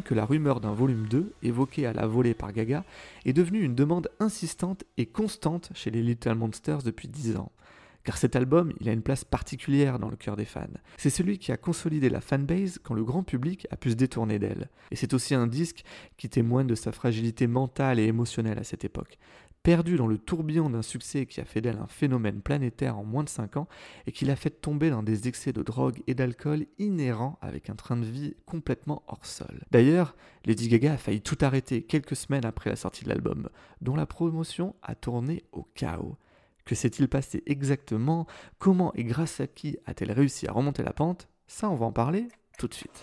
que 0.00 0.14
la 0.14 0.24
rumeur 0.24 0.60
d'un 0.60 0.72
volume 0.72 1.08
2, 1.08 1.32
évoquée 1.42 1.86
à 1.86 1.92
la 1.92 2.06
volée 2.06 2.34
par 2.34 2.52
Gaga, 2.52 2.84
est 3.24 3.32
devenue 3.32 3.64
une 3.64 3.74
demande 3.74 4.08
insistante 4.20 4.84
et 4.96 5.06
constante 5.06 5.70
chez 5.74 5.90
les 5.90 6.02
Little 6.02 6.36
Monsters 6.36 6.84
depuis 6.84 7.08
10 7.08 7.36
ans. 7.36 7.50
Car 8.04 8.16
cet 8.16 8.36
album, 8.36 8.72
il 8.80 8.88
a 8.88 8.92
une 8.92 9.02
place 9.02 9.24
particulière 9.24 9.98
dans 9.98 10.08
le 10.08 10.16
cœur 10.16 10.36
des 10.36 10.44
fans. 10.44 10.66
C'est 10.96 11.10
celui 11.10 11.38
qui 11.38 11.52
a 11.52 11.56
consolidé 11.56 12.08
la 12.08 12.20
fanbase 12.20 12.78
quand 12.82 12.94
le 12.94 13.04
grand 13.04 13.22
public 13.22 13.66
a 13.70 13.76
pu 13.76 13.90
se 13.90 13.94
détourner 13.94 14.38
d'elle. 14.38 14.68
Et 14.90 14.96
c'est 14.96 15.14
aussi 15.14 15.34
un 15.34 15.46
disque 15.46 15.84
qui 16.16 16.28
témoigne 16.28 16.66
de 16.66 16.74
sa 16.74 16.92
fragilité 16.92 17.46
mentale 17.46 17.98
et 17.98 18.04
émotionnelle 18.04 18.58
à 18.58 18.64
cette 18.64 18.84
époque. 18.84 19.18
Perdue 19.62 19.96
dans 19.96 20.06
le 20.06 20.16
tourbillon 20.16 20.70
d'un 20.70 20.80
succès 20.80 21.26
qui 21.26 21.38
a 21.38 21.44
fait 21.44 21.60
d'elle 21.60 21.76
un 21.76 21.86
phénomène 21.86 22.40
planétaire 22.40 22.98
en 22.98 23.04
moins 23.04 23.24
de 23.24 23.28
5 23.28 23.58
ans 23.58 23.68
et 24.06 24.12
qui 24.12 24.24
l'a 24.24 24.36
fait 24.36 24.48
tomber 24.48 24.88
dans 24.88 25.02
des 25.02 25.28
excès 25.28 25.52
de 25.52 25.62
drogue 25.62 26.00
et 26.06 26.14
d'alcool 26.14 26.64
inhérents 26.78 27.38
avec 27.42 27.68
un 27.68 27.74
train 27.74 27.98
de 27.98 28.06
vie 28.06 28.34
complètement 28.46 29.02
hors 29.06 29.26
sol. 29.26 29.60
D'ailleurs, 29.70 30.16
Lady 30.46 30.68
Gaga 30.68 30.94
a 30.94 30.96
failli 30.96 31.20
tout 31.20 31.36
arrêter 31.42 31.82
quelques 31.82 32.16
semaines 32.16 32.46
après 32.46 32.70
la 32.70 32.76
sortie 32.76 33.04
de 33.04 33.10
l'album, 33.10 33.50
dont 33.82 33.96
la 33.96 34.06
promotion 34.06 34.74
a 34.82 34.94
tourné 34.94 35.44
au 35.52 35.64
chaos. 35.74 36.16
Que 36.70 36.76
s'est-il 36.76 37.08
passé 37.08 37.42
exactement? 37.46 38.28
Comment 38.60 38.92
et 38.94 39.02
grâce 39.02 39.40
à 39.40 39.48
qui 39.48 39.76
a-t-elle 39.86 40.12
réussi 40.12 40.46
à 40.46 40.52
remonter 40.52 40.84
la 40.84 40.92
pente? 40.92 41.26
Ça, 41.48 41.68
on 41.68 41.74
va 41.74 41.86
en 41.86 41.90
parler 41.90 42.28
tout 42.60 42.68
de 42.68 42.74
suite. 42.74 43.02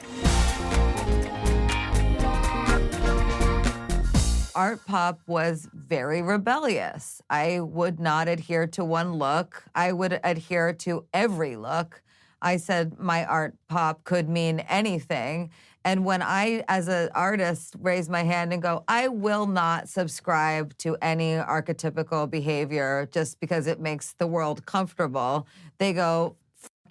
art 4.56 4.78
pop 4.88 5.20
was 5.28 5.68
very 5.74 6.22
rebellious. 6.22 7.22
I 7.30 7.60
would 7.60 8.00
not 8.00 8.30
adhere 8.30 8.68
to 8.68 8.86
one 8.86 9.20
look. 9.20 9.66
I 9.76 9.92
would 9.92 10.22
adhere 10.24 10.72
to 10.86 11.04
every 11.14 11.58
look. 11.58 12.02
I 12.42 12.56
said 12.56 12.98
my 12.98 13.26
art 13.26 13.56
pop 13.68 14.06
could 14.06 14.30
mean 14.30 14.62
anything. 14.70 15.50
And 15.86 16.04
when 16.04 16.22
I, 16.22 16.64
as 16.68 16.88
an 16.88 17.10
artist, 17.16 17.76
raise 17.80 18.10
my 18.10 18.24
hand 18.24 18.52
and 18.52 18.62
go, 18.62 18.84
I 18.88 19.08
will 19.08 19.48
not 19.48 19.88
subscribe 19.88 20.78
to 20.80 20.98
any 21.02 21.34
archetypical 21.34 22.30
behavior 22.30 23.08
just 23.12 23.40
because 23.40 23.68
it 23.68 23.80
makes 23.80 24.14
the 24.14 24.28
world 24.28 24.66
comfortable, 24.66 25.48
they 25.78 25.94
go, 25.94 26.36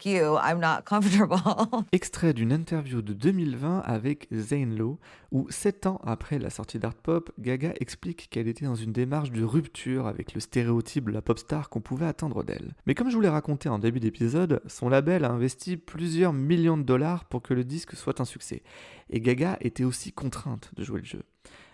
you, 0.05 0.37
I'm 0.37 0.61
not 0.61 0.83
comfortable. 0.85 1.39
Extrait 1.93 2.35
d'une 2.35 2.53
interview 2.53 3.03
de 3.03 3.13
2020 3.13 3.81
avec 3.81 4.29
Zane 4.33 4.77
Lowe, 4.77 4.99
où 5.33 5.47
7 5.51 5.87
ans 5.87 6.01
après 6.05 6.39
la 6.39 6.51
sortie 6.51 6.79
d'Art 6.79 6.95
Pop, 6.95 7.31
Gaga 7.39 7.73
explique 7.81 8.29
qu'elle 8.31 8.49
était 8.49 8.67
dans 8.67 8.75
une 8.75 8.93
démarche 8.93 9.31
de 9.31 9.45
rupture 9.45 10.07
avec 10.07 10.35
le 10.35 10.41
stéréotype 10.41 11.07
de 11.07 11.13
la 11.13 11.23
pop 11.23 11.39
star 11.39 11.69
qu'on 11.69 11.81
pouvait 11.81 12.07
attendre 12.07 12.45
d'elle. 12.45 12.75
Mais 12.87 12.95
comme 12.95 13.11
je 13.11 13.15
vous 13.15 13.21
l'ai 13.23 13.29
raconté 13.29 13.69
en 13.69 13.79
début 13.79 14.01
d'épisode, 14.01 14.61
son 14.67 14.89
label 14.89 15.25
a 15.25 15.31
investi 15.31 15.77
plusieurs 15.77 16.33
millions 16.33 16.77
de 16.77 16.83
dollars 16.83 17.25
pour 17.25 17.43
que 17.43 17.55
le 17.55 17.65
disque 17.65 17.95
soit 17.95 18.21
un 18.21 18.25
succès. 18.25 18.63
Et 19.11 19.21
Gaga 19.21 19.57
était 19.61 19.85
aussi 19.85 20.13
contrainte 20.13 20.71
de 20.75 20.85
jouer 20.85 21.01
le 21.01 21.07
jeu. 21.07 21.23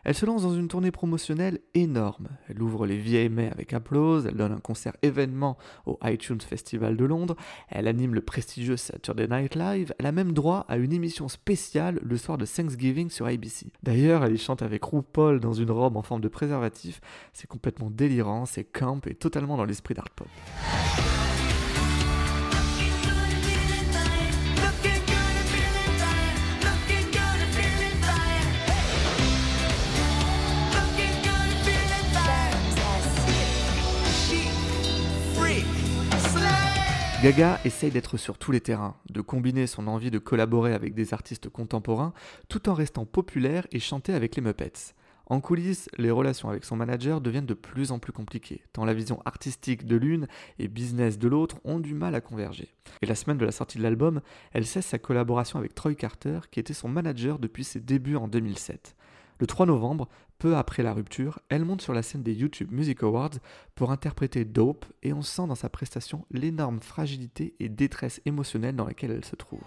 Elle 0.05 0.15
se 0.15 0.27
lance 0.27 0.43
dans 0.43 0.55
une 0.55 0.67
tournée 0.67 0.91
promotionnelle 0.91 1.61
énorme. 1.75 2.29
Elle 2.49 2.61
ouvre 2.61 2.87
les 2.87 2.99
VMA 2.99 3.49
avec 3.53 3.73
Applause, 3.73 4.27
elle 4.27 4.37
donne 4.37 4.53
un 4.53 4.59
concert 4.59 4.97
événement 5.03 5.57
au 5.87 5.99
iTunes 6.05 6.41
Festival 6.41 6.97
de 6.97 7.05
Londres, 7.05 7.37
elle 7.69 7.87
anime 7.87 8.15
le 8.15 8.21
prestigieux 8.21 8.77
Saturday 8.77 9.29
Night 9.29 9.55
Live, 9.55 9.95
elle 9.99 10.07
a 10.07 10.13
même 10.13 10.33
droit 10.33 10.67
à 10.69 10.77
une 10.77 10.93
émission 10.93 11.29
spéciale 11.29 12.01
le 12.03 12.17
soir 12.17 12.37
de 12.37 12.47
Thanksgiving 12.47 13.11
sur 13.11 13.27
ABC. 13.27 13.67
D'ailleurs, 13.83 14.25
elle 14.25 14.35
y 14.35 14.39
chante 14.39 14.63
avec 14.63 14.83
RuPaul 14.85 15.39
dans 15.39 15.53
une 15.53 15.71
robe 15.71 15.97
en 15.97 16.03
forme 16.03 16.21
de 16.21 16.29
préservatif, 16.29 17.01
c'est 17.33 17.47
complètement 17.47 17.91
délirant, 17.91 18.45
c'est 18.45 18.65
camp 18.65 19.07
et 19.07 19.15
totalement 19.15 19.57
dans 19.57 19.65
l'esprit 19.65 19.95
d'art 19.95 20.11
pop. 20.11 20.29
Gaga 37.23 37.61
essaye 37.65 37.93
d'être 37.93 38.17
sur 38.17 38.37
tous 38.37 38.51
les 38.51 38.61
terrains, 38.61 38.97
de 39.09 39.21
combiner 39.21 39.69
son 39.69 39.87
envie 39.87 40.11
de 40.11 40.19
collaborer 40.19 40.75
avec 40.75 40.93
des 40.93 41.15
artistes 41.15 41.49
contemporains 41.49 42.15
tout 42.49 42.69
en 42.69 42.75
restant 42.75 43.05
populaire 43.05 43.65
et 43.71 43.79
chanter 43.79 44.13
avec 44.13 44.35
les 44.35 44.43
Muppets. 44.43 44.97
En 45.27 45.41
coulisses, 45.41 45.89
les 45.99 46.11
relations 46.11 46.49
avec 46.49 46.65
son 46.65 46.75
manager 46.75 47.21
deviennent 47.21 47.47
de 47.47 47.55
plus 47.55 47.93
en 47.93 48.01
plus 48.01 48.13
compliquées, 48.13 48.65
tant 48.73 48.85
la 48.85 48.93
vision 48.93 49.23
artistique 49.25 49.87
de 49.87 49.95
l'une 49.95 50.27
et 50.59 50.67
business 50.67 51.17
de 51.17 51.29
l'autre 51.29 51.61
ont 51.63 51.79
du 51.79 51.95
mal 51.95 52.17
à 52.17 52.21
converger. 52.21 52.75
Et 53.03 53.07
la 53.07 53.15
semaine 53.15 53.39
de 53.39 53.47
la 53.47 53.53
sortie 53.53 53.79
de 53.79 53.85
l'album, 53.85 54.21
elle 54.53 54.67
cesse 54.67 54.87
sa 54.87 54.99
collaboration 54.99 55.61
avec 55.61 55.77
Troy 55.77 55.95
Carter, 55.95 56.41
qui 56.51 56.59
était 56.59 56.75
son 56.75 56.89
manager 56.89 57.39
depuis 57.39 57.63
ses 57.63 57.79
débuts 57.79 58.17
en 58.17 58.27
2007. 58.27 58.97
Le 59.39 59.47
3 59.47 59.67
novembre, 59.67 60.09
peu 60.43 60.57
après 60.57 60.83
la 60.83 60.93
rupture, 60.93 61.39
elle 61.51 61.65
monte 61.65 61.83
sur 61.83 61.95
la 61.95 62.03
scène 62.03 62.25
des 62.25 62.35
YouTube 62.35 62.73
Music 62.73 63.05
Awards 63.05 63.39
pour 63.77 63.93
interpréter 63.93 64.45
Dope 64.45 64.85
et 65.05 65.13
on 65.13 65.23
sent 65.23 65.47
dans 65.47 65.55
sa 65.55 65.69
prestation 65.69 66.27
l'énorme 66.33 66.81
fragilité 66.81 67.55
et 67.61 67.69
détresse 67.69 68.21
émotionnelle 68.27 68.75
dans 68.75 68.85
laquelle 68.85 69.13
elle 69.13 69.25
se 69.25 69.37
trouve. 69.37 69.63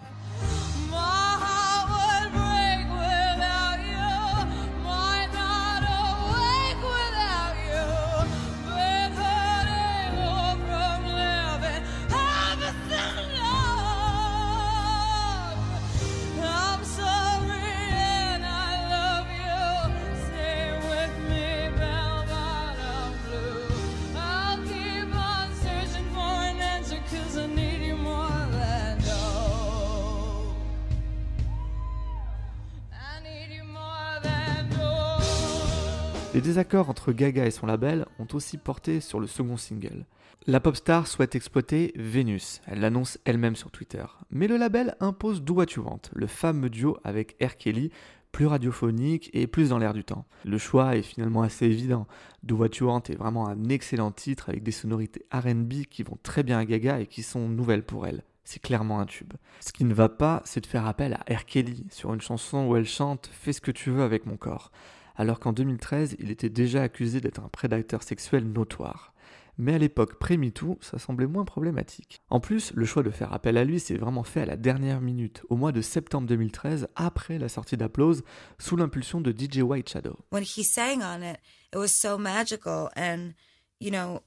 Les 36.36 36.42
désaccords 36.42 36.90
entre 36.90 37.12
Gaga 37.12 37.46
et 37.46 37.50
son 37.50 37.64
label 37.64 38.04
ont 38.18 38.26
aussi 38.34 38.58
porté 38.58 39.00
sur 39.00 39.20
le 39.20 39.26
second 39.26 39.56
single. 39.56 40.04
La 40.46 40.60
pop 40.60 40.76
star 40.76 41.06
souhaite 41.06 41.34
exploiter 41.34 41.94
Vénus, 41.96 42.60
elle 42.66 42.80
l'annonce 42.80 43.18
elle-même 43.24 43.56
sur 43.56 43.70
Twitter. 43.70 44.04
Mais 44.30 44.46
le 44.46 44.58
label 44.58 44.96
impose 45.00 45.42
Do 45.42 45.54
What 45.54 45.68
You 45.76 45.84
Want, 45.84 46.02
le 46.12 46.26
fameux 46.26 46.68
duo 46.68 46.98
avec 47.04 47.42
R. 47.42 47.56
Kelly, 47.56 47.90
plus 48.32 48.44
radiophonique 48.44 49.30
et 49.32 49.46
plus 49.46 49.70
dans 49.70 49.78
l'air 49.78 49.94
du 49.94 50.04
temps. 50.04 50.26
Le 50.44 50.58
choix 50.58 50.94
est 50.94 51.00
finalement 51.00 51.40
assez 51.40 51.64
évident. 51.64 52.06
Do 52.42 52.56
What 52.56 52.76
You 52.80 52.88
Want 52.88 53.04
est 53.08 53.16
vraiment 53.16 53.48
un 53.48 53.70
excellent 53.70 54.12
titre 54.12 54.50
avec 54.50 54.62
des 54.62 54.72
sonorités 54.72 55.24
RB 55.32 55.86
qui 55.88 56.02
vont 56.02 56.18
très 56.22 56.42
bien 56.42 56.58
à 56.58 56.66
Gaga 56.66 57.00
et 57.00 57.06
qui 57.06 57.22
sont 57.22 57.48
nouvelles 57.48 57.82
pour 57.82 58.06
elle. 58.06 58.24
C'est 58.44 58.60
clairement 58.60 59.00
un 59.00 59.06
tube. 59.06 59.32
Ce 59.60 59.72
qui 59.72 59.84
ne 59.84 59.94
va 59.94 60.10
pas, 60.10 60.42
c'est 60.44 60.60
de 60.60 60.66
faire 60.66 60.86
appel 60.86 61.14
à 61.14 61.34
R. 61.34 61.46
Kelly 61.46 61.86
sur 61.90 62.12
une 62.12 62.20
chanson 62.20 62.66
où 62.66 62.76
elle 62.76 62.86
chante 62.86 63.30
Fais 63.32 63.54
ce 63.54 63.62
que 63.62 63.70
tu 63.70 63.88
veux 63.88 64.02
avec 64.02 64.26
mon 64.26 64.36
corps 64.36 64.70
alors 65.16 65.40
qu'en 65.40 65.52
2013, 65.52 66.16
il 66.18 66.30
était 66.30 66.50
déjà 66.50 66.82
accusé 66.82 67.20
d'être 67.20 67.40
un 67.40 67.48
prédateur 67.48 68.02
sexuel 68.02 68.44
notoire. 68.44 69.12
Mais 69.58 69.74
à 69.74 69.78
l'époque 69.78 70.18
pré-MeToo, 70.18 70.78
ça 70.82 70.98
semblait 70.98 71.26
moins 71.26 71.46
problématique. 71.46 72.20
En 72.28 72.40
plus, 72.40 72.72
le 72.74 72.84
choix 72.84 73.02
de 73.02 73.10
faire 73.10 73.32
appel 73.32 73.56
à 73.56 73.64
lui 73.64 73.80
s'est 73.80 73.96
vraiment 73.96 74.22
fait 74.22 74.42
à 74.42 74.46
la 74.46 74.56
dernière 74.56 75.00
minute, 75.00 75.42
au 75.48 75.56
mois 75.56 75.72
de 75.72 75.80
septembre 75.80 76.26
2013, 76.26 76.88
après 76.94 77.38
la 77.38 77.48
sortie 77.48 77.78
d'Applause, 77.78 78.22
sous 78.58 78.76
l'impulsion 78.76 79.22
de 79.22 79.32
DJ 79.32 79.62
White 79.62 79.88
Shadow. 79.88 80.18
when 80.30 80.42
he 80.42 80.62
sang 80.62 81.02
on 81.02 81.22
it, 81.22 81.38
it 81.72 81.78
was 81.78 81.88
so 81.88 82.18
magical 82.18 82.90
and 82.96 83.32
you 83.80 83.90
know, 83.90 84.22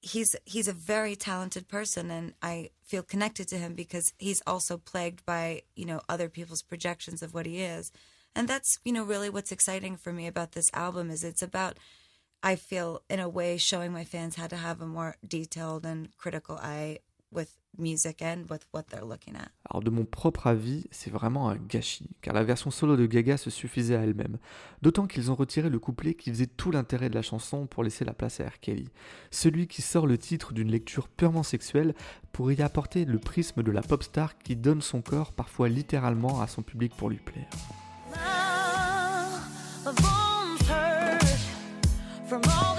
he's 0.00 0.36
he's 0.44 0.68
a 0.68 0.72
very 0.72 1.16
talented 1.16 1.68
person 1.68 2.10
and 2.10 2.34
I 2.42 2.70
feel 2.82 3.02
connected 3.02 3.48
to 3.48 3.56
him 3.56 3.74
because 3.74 4.12
he's 4.18 4.42
also 4.46 4.76
plagued 4.76 5.24
by, 5.24 5.62
you 5.76 5.86
know, 5.86 6.00
other 6.08 6.28
people's 6.28 6.62
projections 6.62 7.22
of 7.22 7.34
what 7.34 7.46
he 7.46 7.62
is. 7.62 7.90
And 8.36 8.48
that's, 8.48 8.78
you 8.84 8.92
know, 8.92 9.04
really 9.04 9.30
what's 9.30 9.52
exciting 9.52 9.96
for 9.96 10.12
me 10.12 10.26
about 10.26 10.52
this 10.52 10.70
album 10.72 11.10
is 11.10 11.24
it's 11.24 11.42
about 11.42 11.78
I 12.42 12.56
feel 12.56 13.00
in 13.08 13.20
a 13.20 13.28
way 13.28 13.56
showing 13.56 13.90
my 13.92 14.04
fans 14.04 14.36
how 14.36 14.48
to 14.48 14.56
have 14.56 14.82
a 14.82 14.86
more 14.86 15.14
detailed 15.26 15.86
and 15.86 16.08
critical 16.18 16.58
eye 16.60 16.98
with 17.32 17.56
music 17.78 18.22
and 18.22 18.44
with 18.50 18.66
what 18.72 18.84
they're 18.90 19.04
looking 19.04 19.34
at. 19.34 19.50
Alors 19.70 19.82
de 19.82 19.90
mon 19.90 20.04
propre 20.04 20.46
avis, 20.46 20.84
c'est 20.90 21.10
vraiment 21.10 21.48
un 21.48 21.56
gâchis, 21.56 22.10
car 22.22 22.34
la 22.34 22.44
version 22.44 22.70
solo 22.70 22.96
de 22.96 23.06
Gaga 23.06 23.36
se 23.36 23.50
suffisait 23.50 23.96
à 23.96 24.02
elle-même. 24.02 24.38
D'autant 24.82 25.06
qu'ils 25.06 25.30
ont 25.30 25.34
retiré 25.34 25.70
le 25.70 25.78
couplet 25.78 26.14
qui 26.14 26.30
faisait 26.30 26.46
tout 26.46 26.70
l'intérêt 26.70 27.08
de 27.08 27.14
la 27.14 27.22
chanson 27.22 27.66
pour 27.66 27.82
laisser 27.82 28.04
la 28.04 28.12
place 28.12 28.40
à 28.40 28.48
R. 28.48 28.60
Kelly. 28.60 28.88
Celui 29.30 29.66
qui 29.66 29.82
sort 29.82 30.06
le 30.06 30.18
titre 30.18 30.52
d'une 30.52 30.70
lecture 30.70 31.08
purement 31.08 31.42
sexuelle 31.42 31.94
pour 32.32 32.52
y 32.52 32.62
apporter 32.62 33.04
le 33.04 33.18
prisme 33.18 33.62
de 33.62 33.72
la 33.72 33.82
pop 33.82 34.02
star 34.02 34.38
qui 34.38 34.54
donne 34.54 34.82
son 34.82 35.02
corps 35.02 35.32
parfois 35.32 35.68
littéralement 35.68 36.40
à 36.40 36.46
son 36.46 36.62
public 36.62 36.94
pour 36.96 37.08
lui 37.08 37.18
plaire. 37.18 37.48
My 39.84 39.92
bones 39.92 40.66
hurt 40.66 41.38
from 42.26 42.42
all 42.48 42.73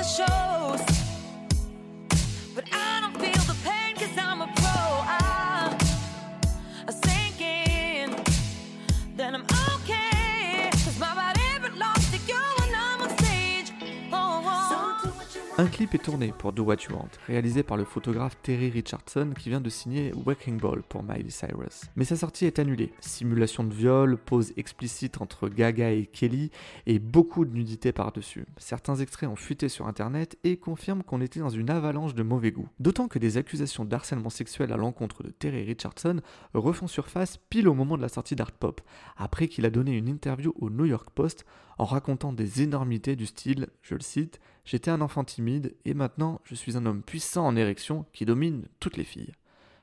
Un 15.57 15.67
clip 15.67 15.95
est 15.95 16.03
tourné 16.03 16.33
pour 16.37 16.51
Do 16.51 16.63
What 16.63 16.75
You 16.89 16.97
Want, 16.97 17.07
réalisé 17.27 17.63
par 17.63 17.77
le 17.77 17.85
photographe 17.85 18.35
Terry 18.43 18.69
Richardson 18.69 19.31
qui 19.39 19.47
vient 19.47 19.61
de 19.61 19.69
signer 19.69 20.11
Wrecking 20.25 20.59
Ball 20.59 20.83
pour 20.83 21.01
Miley 21.01 21.29
Cyrus. 21.29 21.83
Mais 21.95 22.03
sa 22.03 22.17
sortie 22.17 22.45
est 22.45 22.59
annulée. 22.59 22.91
Simulation 22.99 23.63
de 23.63 23.73
viol, 23.73 24.17
pause 24.17 24.51
explicite 24.57 25.21
entre 25.21 25.47
Gaga 25.47 25.91
et 25.91 26.07
Kelly 26.07 26.51
et 26.87 26.99
beaucoup 26.99 27.45
de 27.45 27.53
nudité 27.53 27.93
par-dessus. 27.93 28.45
Certains 28.57 28.97
extraits 28.97 29.29
ont 29.29 29.37
fuité 29.37 29.69
sur 29.69 29.87
internet 29.87 30.37
et 30.43 30.57
confirment 30.57 31.03
qu'on 31.03 31.21
était 31.21 31.39
dans 31.39 31.47
une 31.47 31.69
avalanche 31.69 32.15
de 32.15 32.23
mauvais 32.23 32.51
goût. 32.51 32.67
D'autant 32.81 33.07
que 33.07 33.17
des 33.17 33.37
accusations 33.37 33.85
d'harcèlement 33.85 34.29
sexuel 34.29 34.73
à 34.73 34.77
l'encontre 34.77 35.23
de 35.23 35.29
Terry 35.29 35.63
Richardson 35.63 36.19
refont 36.53 36.87
surface 36.87 37.37
pile 37.49 37.69
au 37.69 37.73
moment 37.73 37.95
de 37.95 38.01
la 38.01 38.09
sortie 38.09 38.35
d'Art 38.35 38.51
Pop, 38.51 38.81
après 39.15 39.47
qu'il 39.47 39.65
a 39.65 39.69
donné 39.69 39.93
une 39.93 40.09
interview 40.09 40.53
au 40.59 40.69
New 40.69 40.85
York 40.85 41.11
Post 41.15 41.45
en 41.77 41.85
racontant 41.85 42.33
des 42.33 42.61
énormités 42.61 43.15
du 43.15 43.25
style, 43.25 43.67
je 43.81 43.95
le 43.95 44.01
cite, 44.01 44.39
J'étais 44.65 44.89
un 44.89 45.01
enfant 45.01 45.23
timide 45.23 45.75
et 45.85 45.93
maintenant 45.93 46.41
je 46.43 46.55
suis 46.55 46.75
un 46.75 46.85
homme 46.87 47.03
puissant 47.03 47.45
en 47.45 47.55
érection 47.55 48.05
qui 48.13 48.25
domine 48.25 48.65
toutes 48.79 48.97
les 48.97 49.03
filles. 49.03 49.33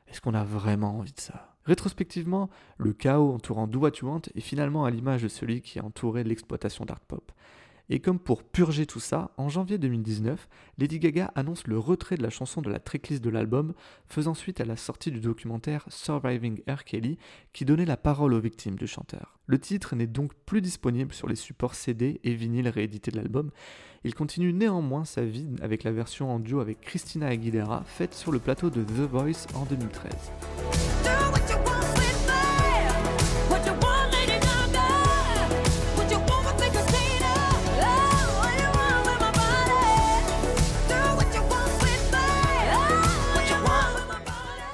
Est-ce 0.09 0.21
qu'on 0.21 0.35
a 0.35 0.45
vraiment 0.45 0.99
envie 0.99 1.13
de 1.13 1.21
ça? 1.21 1.55
Rétrospectivement, 1.65 2.51
le 2.79 2.93
chaos 2.93 3.33
entourant 3.33 3.69
Do 3.69 3.79
What 3.79 3.93
You 4.01 4.09
Want 4.09 4.23
est 4.35 4.41
finalement 4.41 4.85
à 4.85 4.91
l'image 4.91 5.23
de 5.23 5.29
celui 5.29 5.63
qui 5.63 5.79
a 5.79 5.85
entouré 5.85 6.25
l'exploitation 6.25 6.85
d'Art 6.85 7.01
Pop. 7.01 7.31
Et 7.95 8.01
comme 8.01 8.19
pour 8.19 8.43
purger 8.43 8.87
tout 8.87 9.01
ça, 9.01 9.33
en 9.37 9.51
janvier 9.51 9.77
2019, 9.77 10.49
Lady 10.79 10.99
Gaga 10.99 11.31
annonce 11.35 11.67
le 11.67 11.79
retrait 11.79 12.17
de 12.17 12.23
la 12.23 12.31
chanson 12.31 12.63
de 12.63 12.71
la 12.71 12.79
tracklist 12.79 13.23
de 13.23 13.29
l'album, 13.29 13.75
faisant 14.07 14.33
suite 14.33 14.63
à 14.63 14.65
la 14.65 14.79
sortie 14.79 15.11
du 15.11 15.21
documentaire 15.21 15.85
Surviving 15.91 16.63
R. 16.67 16.85
Kelly, 16.85 17.19
qui 17.53 17.67
donnait 17.67 17.85
la 17.85 17.99
parole 17.99 18.33
aux 18.33 18.41
victimes 18.41 18.77
du 18.77 18.87
chanteur. 18.87 19.39
Le 19.45 19.59
titre 19.59 19.95
n'est 19.95 20.07
donc 20.07 20.33
plus 20.47 20.63
disponible 20.63 21.13
sur 21.13 21.29
les 21.29 21.37
supports 21.37 21.75
CD 21.75 22.19
et 22.25 22.33
vinyle 22.33 22.71
réédités 22.71 23.11
de 23.11 23.19
l'album. 23.19 23.51
Il 24.05 24.15
continue 24.15 24.55
néanmoins 24.55 25.05
sa 25.05 25.27
vie 25.27 25.51
avec 25.61 25.85
la 25.85 25.93
version 25.93 26.35
en 26.35 26.39
duo 26.39 26.61
avec 26.61 26.81
Christina 26.81 27.27
Aguilera, 27.27 27.85
faite 27.85 28.15
sur 28.15 28.33
le 28.33 28.39
plateau 28.39 28.71
de 28.71 28.83
The 28.83 29.07
Voice 29.07 29.47
en 29.55 29.67
2013. 29.67 30.92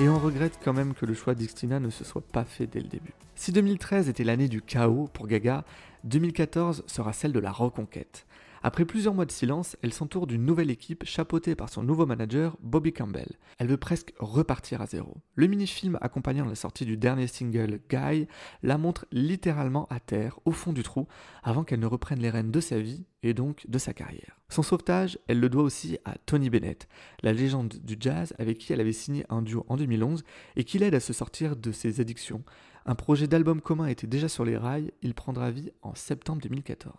Et 0.00 0.08
on 0.08 0.16
regrette 0.20 0.60
quand 0.62 0.72
même 0.72 0.94
que 0.94 1.06
le 1.06 1.14
choix 1.14 1.34
d'Ixtina 1.34 1.80
ne 1.80 1.90
se 1.90 2.04
soit 2.04 2.22
pas 2.22 2.44
fait 2.44 2.68
dès 2.68 2.78
le 2.78 2.86
début. 2.86 3.14
Si 3.34 3.50
2013 3.50 4.08
était 4.08 4.22
l'année 4.22 4.46
du 4.46 4.62
chaos 4.62 5.08
pour 5.12 5.26
Gaga, 5.26 5.64
2014 6.04 6.84
sera 6.86 7.12
celle 7.12 7.32
de 7.32 7.40
la 7.40 7.50
reconquête. 7.50 8.24
Après 8.62 8.84
plusieurs 8.84 9.14
mois 9.14 9.24
de 9.24 9.30
silence, 9.30 9.76
elle 9.82 9.92
s'entoure 9.92 10.26
d'une 10.26 10.44
nouvelle 10.44 10.70
équipe 10.70 11.04
chapeautée 11.04 11.54
par 11.54 11.68
son 11.68 11.82
nouveau 11.82 12.06
manager, 12.06 12.56
Bobby 12.60 12.92
Campbell. 12.92 13.38
Elle 13.58 13.68
veut 13.68 13.76
presque 13.76 14.12
repartir 14.18 14.82
à 14.82 14.86
zéro. 14.86 15.16
Le 15.34 15.46
mini-film 15.46 15.98
accompagnant 16.00 16.44
la 16.44 16.54
sortie 16.54 16.84
du 16.84 16.96
dernier 16.96 17.26
single, 17.26 17.80
Guy, 17.88 18.26
la 18.62 18.78
montre 18.78 19.06
littéralement 19.12 19.86
à 19.90 20.00
terre, 20.00 20.40
au 20.44 20.52
fond 20.52 20.72
du 20.72 20.82
trou, 20.82 21.06
avant 21.42 21.64
qu'elle 21.64 21.80
ne 21.80 21.86
reprenne 21.86 22.20
les 22.20 22.30
rênes 22.30 22.50
de 22.50 22.60
sa 22.60 22.80
vie 22.80 23.04
et 23.22 23.34
donc 23.34 23.64
de 23.68 23.78
sa 23.78 23.92
carrière. 23.92 24.38
Son 24.48 24.62
sauvetage, 24.62 25.18
elle 25.26 25.40
le 25.40 25.48
doit 25.48 25.62
aussi 25.62 25.98
à 26.04 26.14
Tony 26.24 26.50
Bennett, 26.50 26.88
la 27.22 27.32
légende 27.32 27.74
du 27.82 27.96
jazz 27.98 28.32
avec 28.38 28.58
qui 28.58 28.72
elle 28.72 28.80
avait 28.80 28.92
signé 28.92 29.24
un 29.28 29.42
duo 29.42 29.64
en 29.68 29.76
2011 29.76 30.24
et 30.56 30.64
qui 30.64 30.78
l'aide 30.78 30.94
à 30.94 31.00
se 31.00 31.12
sortir 31.12 31.56
de 31.56 31.72
ses 31.72 32.00
addictions. 32.00 32.42
Un 32.88 32.94
projet 32.94 33.26
d'album 33.26 33.60
commun 33.60 33.86
était 33.88 34.06
déjà 34.06 34.30
sur 34.30 34.46
les 34.46 34.56
rails, 34.56 34.90
il 35.02 35.12
prendra 35.12 35.50
vie 35.50 35.70
en 35.82 35.94
septembre 35.94 36.40
2014. 36.40 36.94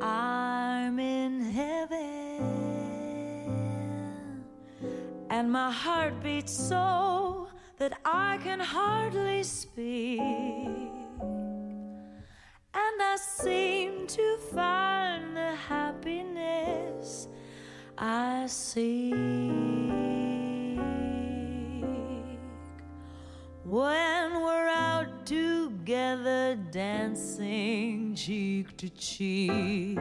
I'm 0.00 1.00
in 1.00 1.40
heaven, 1.40 2.46
and 5.30 5.50
my 5.50 5.72
heart 5.72 6.14
beats 6.22 6.52
so 6.52 7.48
that 7.80 7.90
I 8.04 8.38
can 8.44 8.60
hardly 8.60 9.42
speak. 9.42 10.20
And 12.72 13.02
I 13.02 13.16
seem 13.16 14.06
to 14.06 14.38
find 14.54 15.34
the 15.34 15.56
happiness 15.68 17.26
I 17.98 18.46
seek 18.46 19.09
when 23.70 24.32
we're 24.42 24.68
out 24.68 25.06
together 25.24 26.56
dancing 26.72 28.16
cheek 28.16 28.76
to 28.76 28.88
cheek. 28.88 29.96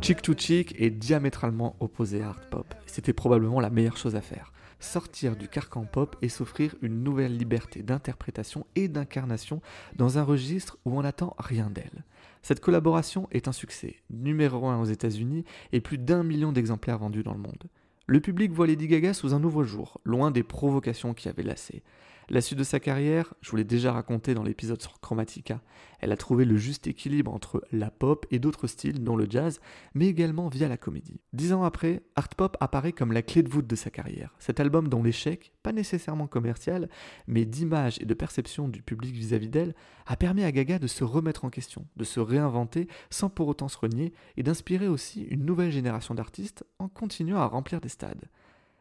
Chick 0.00 0.20
to 0.22 0.34
Chick 0.34 0.74
est 0.80 0.90
diamétralement 0.90 1.76
opposé 1.78 2.22
à 2.22 2.30
Art 2.30 2.40
Pop. 2.50 2.74
C'était 2.86 3.12
probablement 3.12 3.60
la 3.60 3.70
meilleure 3.70 3.96
chose 3.96 4.16
à 4.16 4.20
faire. 4.20 4.52
Sortir 4.80 5.36
du 5.36 5.46
carcan 5.46 5.84
pop 5.84 6.16
et 6.22 6.28
s'offrir 6.28 6.74
une 6.82 7.04
nouvelle 7.04 7.36
liberté 7.36 7.84
d'interprétation 7.84 8.66
et 8.74 8.88
d'incarnation 8.88 9.60
dans 9.94 10.18
un 10.18 10.24
registre 10.24 10.76
où 10.84 10.98
on 10.98 11.02
n'attend 11.02 11.36
rien 11.38 11.70
d'elle. 11.70 12.04
Cette 12.42 12.60
collaboration 12.60 13.28
est 13.30 13.46
un 13.46 13.52
succès, 13.52 13.96
numéro 14.08 14.66
1 14.66 14.80
aux 14.80 14.86
États-Unis 14.86 15.44
et 15.70 15.80
plus 15.80 15.98
d'un 15.98 16.24
million 16.24 16.50
d'exemplaires 16.50 16.98
vendus 16.98 17.22
dans 17.22 17.34
le 17.34 17.38
monde. 17.38 17.68
Le 18.10 18.18
public 18.18 18.50
voit 18.50 18.66
Lady 18.66 18.88
Gaga 18.88 19.14
sous 19.14 19.34
un 19.34 19.38
nouveau 19.38 19.62
jour, 19.62 20.00
loin 20.04 20.32
des 20.32 20.42
provocations 20.42 21.14
qui 21.14 21.28
avaient 21.28 21.44
lassé. 21.44 21.84
La 22.32 22.40
suite 22.40 22.60
de 22.60 22.64
sa 22.64 22.78
carrière, 22.78 23.34
je 23.40 23.50
vous 23.50 23.56
l'ai 23.56 23.64
déjà 23.64 23.92
raconté 23.92 24.34
dans 24.34 24.44
l'épisode 24.44 24.80
sur 24.80 25.00
Chromatica. 25.00 25.60
Elle 25.98 26.12
a 26.12 26.16
trouvé 26.16 26.44
le 26.44 26.56
juste 26.56 26.86
équilibre 26.86 27.34
entre 27.34 27.66
la 27.72 27.90
pop 27.90 28.24
et 28.30 28.38
d'autres 28.38 28.68
styles, 28.68 29.02
dont 29.02 29.16
le 29.16 29.26
jazz, 29.28 29.60
mais 29.94 30.06
également 30.06 30.48
via 30.48 30.68
la 30.68 30.76
comédie. 30.76 31.18
Dix 31.32 31.52
ans 31.52 31.64
après, 31.64 32.04
Art 32.14 32.28
Pop 32.28 32.56
apparaît 32.60 32.92
comme 32.92 33.10
la 33.10 33.22
clé 33.22 33.42
de 33.42 33.48
voûte 33.48 33.66
de 33.66 33.74
sa 33.74 33.90
carrière. 33.90 34.32
Cet 34.38 34.60
album 34.60 34.86
dont 34.86 35.02
l'échec, 35.02 35.52
pas 35.64 35.72
nécessairement 35.72 36.28
commercial, 36.28 36.88
mais 37.26 37.44
d'image 37.44 38.00
et 38.00 38.06
de 38.06 38.14
perception 38.14 38.68
du 38.68 38.80
public 38.80 39.12
vis-à-vis 39.12 39.48
d'elle, 39.48 39.74
a 40.06 40.14
permis 40.14 40.44
à 40.44 40.52
Gaga 40.52 40.78
de 40.78 40.86
se 40.86 41.02
remettre 41.02 41.44
en 41.44 41.50
question, 41.50 41.84
de 41.96 42.04
se 42.04 42.20
réinventer 42.20 42.86
sans 43.10 43.28
pour 43.28 43.48
autant 43.48 43.66
se 43.66 43.78
renier 43.78 44.12
et 44.36 44.44
d'inspirer 44.44 44.86
aussi 44.86 45.22
une 45.22 45.44
nouvelle 45.44 45.72
génération 45.72 46.14
d'artistes 46.14 46.64
en 46.78 46.86
continuant 46.86 47.40
à 47.40 47.46
remplir 47.46 47.80
des 47.80 47.88
stades. 47.88 48.30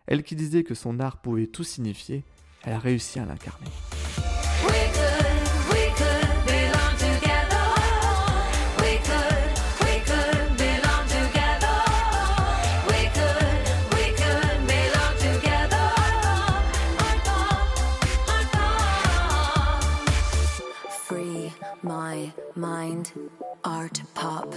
Elle 0.06 0.22
qui 0.22 0.36
disait 0.36 0.64
que 0.64 0.76
son 0.76 1.00
art 1.00 1.20
pouvait 1.20 1.48
tout 1.48 1.64
signifier, 1.64 2.24
elle 2.66 2.74
a 2.74 2.80
réussi 2.80 3.20
à 3.20 3.26
l'incarner. 3.26 3.72
We 4.66 4.72
could, 4.96 5.26
we 5.72 5.90
could 5.96 6.46
belong 6.46 6.96
together. 6.98 7.66
We 8.82 8.98
could, 9.08 9.52
we 9.86 10.00
could 10.10 10.58
belong 10.58 11.06
together. 11.08 11.78
We 12.88 13.02
could, 13.16 13.62
we 13.94 14.06
could 14.20 14.60
belong 14.68 15.16
together. 15.18 15.88
Free 21.06 21.54
my 21.82 22.32
mind, 22.56 23.12
art 23.64 24.02
pop. 24.14 24.56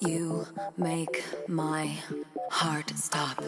You 0.00 0.46
make 0.76 1.24
my 1.48 1.96
heart 2.50 2.90
stop. 2.96 3.42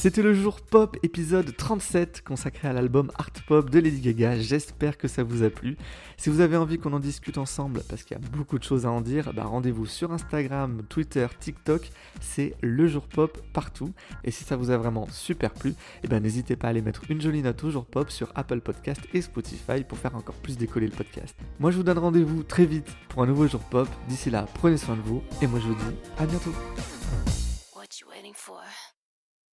C'était 0.00 0.22
le 0.22 0.32
jour 0.32 0.62
pop 0.62 0.96
épisode 1.02 1.54
37 1.54 2.22
consacré 2.24 2.66
à 2.66 2.72
l'album 2.72 3.12
Art 3.18 3.34
Pop 3.46 3.68
de 3.68 3.80
Lady 3.80 4.00
Gaga. 4.00 4.38
J'espère 4.38 4.96
que 4.96 5.08
ça 5.08 5.22
vous 5.22 5.42
a 5.42 5.50
plu. 5.50 5.76
Si 6.16 6.30
vous 6.30 6.40
avez 6.40 6.56
envie 6.56 6.78
qu'on 6.78 6.94
en 6.94 7.00
discute 7.00 7.36
ensemble, 7.36 7.82
parce 7.86 8.04
qu'il 8.04 8.16
y 8.16 8.18
a 8.18 8.28
beaucoup 8.30 8.58
de 8.58 8.64
choses 8.64 8.86
à 8.86 8.90
en 8.90 9.02
dire, 9.02 9.34
bah 9.34 9.44
rendez-vous 9.44 9.84
sur 9.84 10.10
Instagram, 10.10 10.84
Twitter, 10.88 11.26
TikTok. 11.38 11.90
C'est 12.18 12.54
le 12.62 12.88
jour 12.88 13.08
pop 13.08 13.42
partout. 13.52 13.92
Et 14.24 14.30
si 14.30 14.42
ça 14.42 14.56
vous 14.56 14.70
a 14.70 14.78
vraiment 14.78 15.06
super 15.10 15.52
plu, 15.52 15.74
eh 16.02 16.08
ben 16.08 16.20
n'hésitez 16.20 16.56
pas 16.56 16.68
à 16.68 16.70
aller 16.70 16.80
mettre 16.80 17.02
une 17.10 17.20
jolie 17.20 17.42
note 17.42 17.62
au 17.64 17.70
jour 17.70 17.84
pop 17.84 18.10
sur 18.10 18.32
Apple 18.36 18.62
Podcast 18.62 19.02
et 19.12 19.20
Spotify 19.20 19.84
pour 19.86 19.98
faire 19.98 20.16
encore 20.16 20.36
plus 20.36 20.56
décoller 20.56 20.86
le 20.86 20.96
podcast. 20.96 21.36
Moi 21.58 21.72
je 21.72 21.76
vous 21.76 21.82
donne 21.82 21.98
rendez-vous 21.98 22.42
très 22.42 22.64
vite 22.64 22.88
pour 23.10 23.22
un 23.22 23.26
nouveau 23.26 23.46
jour 23.48 23.60
pop. 23.60 23.88
D'ici 24.08 24.30
là, 24.30 24.46
prenez 24.54 24.78
soin 24.78 24.96
de 24.96 25.02
vous 25.02 25.22
et 25.42 25.46
moi 25.46 25.60
je 25.60 25.66
vous 25.66 25.74
dis 25.74 25.96
à 26.16 26.24
bientôt. 26.24 26.54
What 27.76 28.00
you 28.00 28.08
waiting 28.08 28.32
for? 28.34 28.62